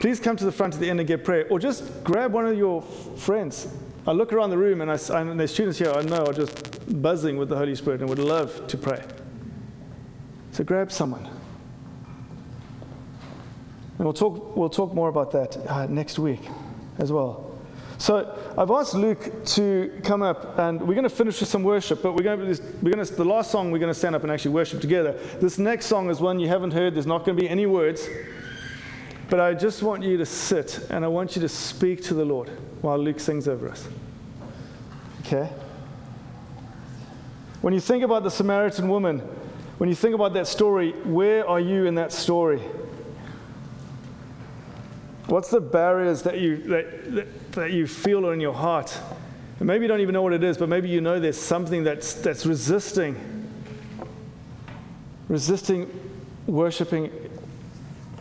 Please 0.00 0.20
come 0.20 0.36
to 0.36 0.44
the 0.44 0.52
front 0.52 0.74
at 0.74 0.80
the 0.80 0.90
end 0.90 1.00
and 1.00 1.06
get 1.06 1.24
prayer, 1.24 1.46
or 1.48 1.58
just 1.58 2.04
grab 2.04 2.32
one 2.32 2.46
of 2.46 2.58
your 2.58 2.82
friends. 2.82 3.68
I 4.06 4.12
look 4.12 4.32
around 4.32 4.50
the 4.50 4.58
room 4.58 4.80
and, 4.80 4.90
I, 4.90 4.98
and 5.20 5.38
there's 5.38 5.52
students 5.52 5.78
here 5.78 5.92
I 5.92 6.02
know 6.02 6.26
are 6.26 6.32
just 6.32 7.00
buzzing 7.02 7.36
with 7.36 7.48
the 7.48 7.56
Holy 7.56 7.74
Spirit 7.74 8.00
and 8.00 8.08
would 8.08 8.18
love 8.18 8.66
to 8.66 8.76
pray. 8.76 9.02
So 10.52 10.64
grab 10.64 10.90
someone. 10.90 11.39
And 14.00 14.06
we'll 14.06 14.14
talk, 14.14 14.56
we'll 14.56 14.70
talk 14.70 14.94
more 14.94 15.10
about 15.10 15.30
that 15.32 15.58
uh, 15.68 15.84
next 15.84 16.18
week 16.18 16.40
as 16.96 17.12
well. 17.12 17.54
So 17.98 18.34
I've 18.56 18.70
asked 18.70 18.94
Luke 18.94 19.44
to 19.44 20.00
come 20.02 20.22
up, 20.22 20.58
and 20.58 20.80
we're 20.80 20.94
going 20.94 21.02
to 21.02 21.10
finish 21.10 21.38
with 21.38 21.50
some 21.50 21.62
worship. 21.62 22.02
But 22.02 22.14
we're 22.14 22.22
going 22.22 22.38
to, 22.38 22.62
we're 22.80 22.92
going 22.92 23.04
to 23.04 23.14
the 23.14 23.26
last 23.26 23.50
song 23.50 23.70
we're 23.70 23.78
going 23.78 23.92
to 23.92 23.98
stand 23.98 24.16
up 24.16 24.22
and 24.22 24.32
actually 24.32 24.52
worship 24.52 24.80
together. 24.80 25.18
This 25.38 25.58
next 25.58 25.84
song 25.84 26.08
is 26.08 26.18
one 26.18 26.40
you 26.40 26.48
haven't 26.48 26.70
heard. 26.70 26.94
There's 26.94 27.06
not 27.06 27.26
going 27.26 27.36
to 27.36 27.42
be 27.42 27.46
any 27.46 27.66
words, 27.66 28.08
but 29.28 29.38
I 29.38 29.52
just 29.52 29.82
want 29.82 30.02
you 30.02 30.16
to 30.16 30.24
sit 30.24 30.86
and 30.88 31.04
I 31.04 31.08
want 31.08 31.36
you 31.36 31.42
to 31.42 31.48
speak 31.50 32.02
to 32.04 32.14
the 32.14 32.24
Lord 32.24 32.48
while 32.80 32.96
Luke 32.96 33.20
sings 33.20 33.46
over 33.46 33.68
us. 33.68 33.86
Okay. 35.26 35.52
When 37.60 37.74
you 37.74 37.80
think 37.80 38.02
about 38.02 38.22
the 38.22 38.30
Samaritan 38.30 38.88
woman, 38.88 39.18
when 39.76 39.90
you 39.90 39.94
think 39.94 40.14
about 40.14 40.32
that 40.32 40.46
story, 40.46 40.92
where 41.04 41.46
are 41.46 41.60
you 41.60 41.84
in 41.84 41.96
that 41.96 42.12
story? 42.12 42.62
What's 45.30 45.48
the 45.48 45.60
barriers 45.60 46.22
that 46.22 46.40
you, 46.40 46.56
that, 46.64 47.14
that, 47.14 47.52
that 47.52 47.70
you 47.70 47.86
feel 47.86 48.30
in 48.30 48.40
your 48.40 48.52
heart? 48.52 48.98
And 49.60 49.66
maybe 49.66 49.84
you 49.84 49.88
don't 49.88 50.00
even 50.00 50.12
know 50.12 50.22
what 50.22 50.32
it 50.32 50.42
is, 50.42 50.58
but 50.58 50.68
maybe 50.68 50.88
you 50.88 51.00
know 51.00 51.20
there's 51.20 51.38
something 51.38 51.84
that's, 51.84 52.14
that's 52.14 52.44
resisting, 52.44 53.16
resisting 55.28 55.88
worshiping 56.48 57.12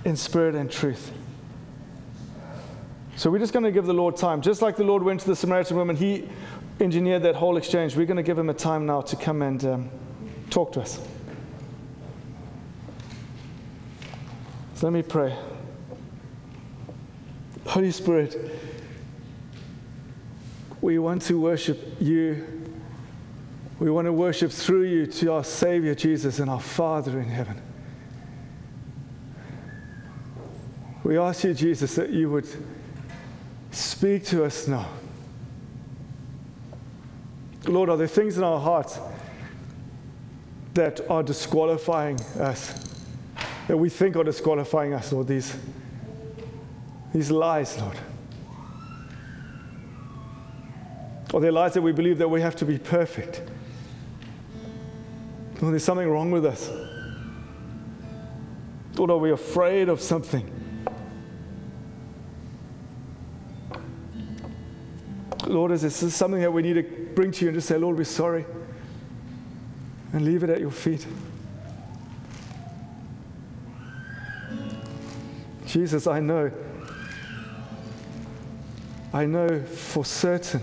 in 0.06 0.15
spirit 0.15 0.54
and 0.54 0.69
truth. 0.72 1.12
So 3.15 3.32
we're 3.32 3.39
just 3.39 3.54
going 3.54 3.65
to 3.65 3.72
give 3.72 3.88
the 3.88 3.93
Lord 3.93 4.15
time. 4.15 4.39
Just 4.41 4.62
like 4.62 4.76
the 4.76 4.84
Lord 4.84 5.02
went 5.02 5.22
to 5.22 5.28
the 5.28 5.36
Samaritan 5.36 5.78
woman, 5.78 5.95
He 5.95 6.30
engineered 6.80 7.24
that 7.24 7.36
whole 7.36 7.58
exchange. 7.58 7.95
We're 7.95 8.06
going 8.06 8.17
to 8.17 8.24
give 8.24 8.38
Him 8.38 8.52
a 8.52 8.54
time 8.54 8.86
now 8.86 9.02
to 9.02 9.15
come 9.15 9.41
and 9.41 9.65
um, 9.65 9.89
talk 10.52 10.74
to 10.74 10.82
us. 10.82 11.00
So 14.76 14.86
let 14.86 14.93
me 14.93 15.02
pray. 15.02 15.36
Holy 17.69 17.91
Spirit, 17.91 18.36
we 20.82 20.97
want 20.97 21.21
to 21.21 21.39
worship 21.39 21.79
you. 21.99 22.43
We 23.79 23.91
want 23.91 24.08
to 24.08 24.12
worship 24.12 24.51
through 24.51 24.86
you 24.86 25.05
to 25.05 25.34
our 25.34 25.43
Savior 25.43 25.93
Jesus 25.93 26.39
and 26.39 26.49
our 26.49 26.60
Father 26.60 27.19
in 27.19 27.29
heaven. 27.29 27.62
We 31.03 31.19
ask 31.19 31.43
you, 31.43 31.53
Jesus, 31.53 31.93
that 31.93 32.10
you 32.10 32.32
would 32.32 32.47
speak 33.69 34.25
to 34.25 34.45
us 34.45 34.67
now. 34.67 34.89
Lord, 37.67 37.91
are 37.91 37.97
there 37.97 38.08
things 38.08 38.36
in 38.39 38.43
our 38.43 38.60
hearts 38.60 38.97
that 40.73 41.08
are 41.08 41.21
disqualifying 41.21 42.19
us, 42.39 43.05
that 43.67 43.77
we 43.77 43.89
think 43.89 44.15
are 44.15 44.23
disqualifying 44.23 44.95
us, 44.95 45.13
Lord? 45.13 45.27
These 45.27 45.55
these 47.13 47.32
lies, 47.32 47.80
Lord. 47.80 47.98
Or 51.34 51.41
they're 51.41 51.52
lies 51.52 51.74
that 51.74 51.82
we 51.82 51.91
believe 51.91 52.17
that 52.17 52.28
we 52.28 52.41
have 52.41 52.56
to 52.58 52.65
be 52.65 52.78
perfect. 52.78 53.41
Lord, 55.62 55.74
there's 55.74 55.84
something 55.84 56.08
wrong 56.08 56.32
with 56.32 56.45
us. 56.45 56.69
Lord, 58.95 59.12
are 59.12 59.17
we 59.17 59.32
afraid 59.32 59.89
of 59.89 60.02
something? 60.02 60.50
Lord, 65.45 65.72
is 65.72 65.82
this 65.82 66.15
something 66.15 66.41
that 66.41 66.52
we 66.52 66.62
need 66.62 66.74
to 66.74 66.84
bring 67.15 67.32
to 67.32 67.45
you 67.45 67.50
and 67.50 67.58
just 67.58 67.67
say, 67.67 67.78
Lord, 67.78 67.98
we're 67.98 68.04
sorry, 68.04 68.45
and 70.13 70.24
leave 70.24 70.43
it 70.43 70.50
at 70.50 70.60
your 70.60 70.72
feet? 70.72 71.06
Jesus, 75.65 76.08
I 76.08 76.19
know 76.19 76.52
I 79.12 79.26
know 79.26 79.62
for 79.63 80.06
certain 80.06 80.62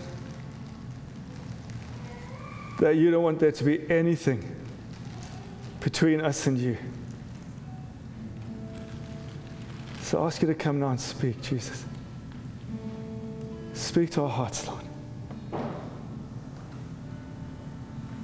that 2.78 2.96
you 2.96 3.10
don't 3.10 3.22
want 3.22 3.40
there 3.40 3.52
to 3.52 3.64
be 3.64 3.90
anything 3.90 4.54
between 5.80 6.20
us 6.20 6.46
and 6.46 6.58
you. 6.58 6.76
So 10.02 10.22
I 10.22 10.26
ask 10.26 10.40
you 10.40 10.48
to 10.48 10.54
come 10.54 10.78
now 10.78 10.90
and 10.90 11.00
speak, 11.00 11.42
Jesus. 11.42 11.84
Speak 13.74 14.10
to 14.12 14.22
our 14.22 14.28
hearts, 14.28 14.66
Lord. 14.68 14.85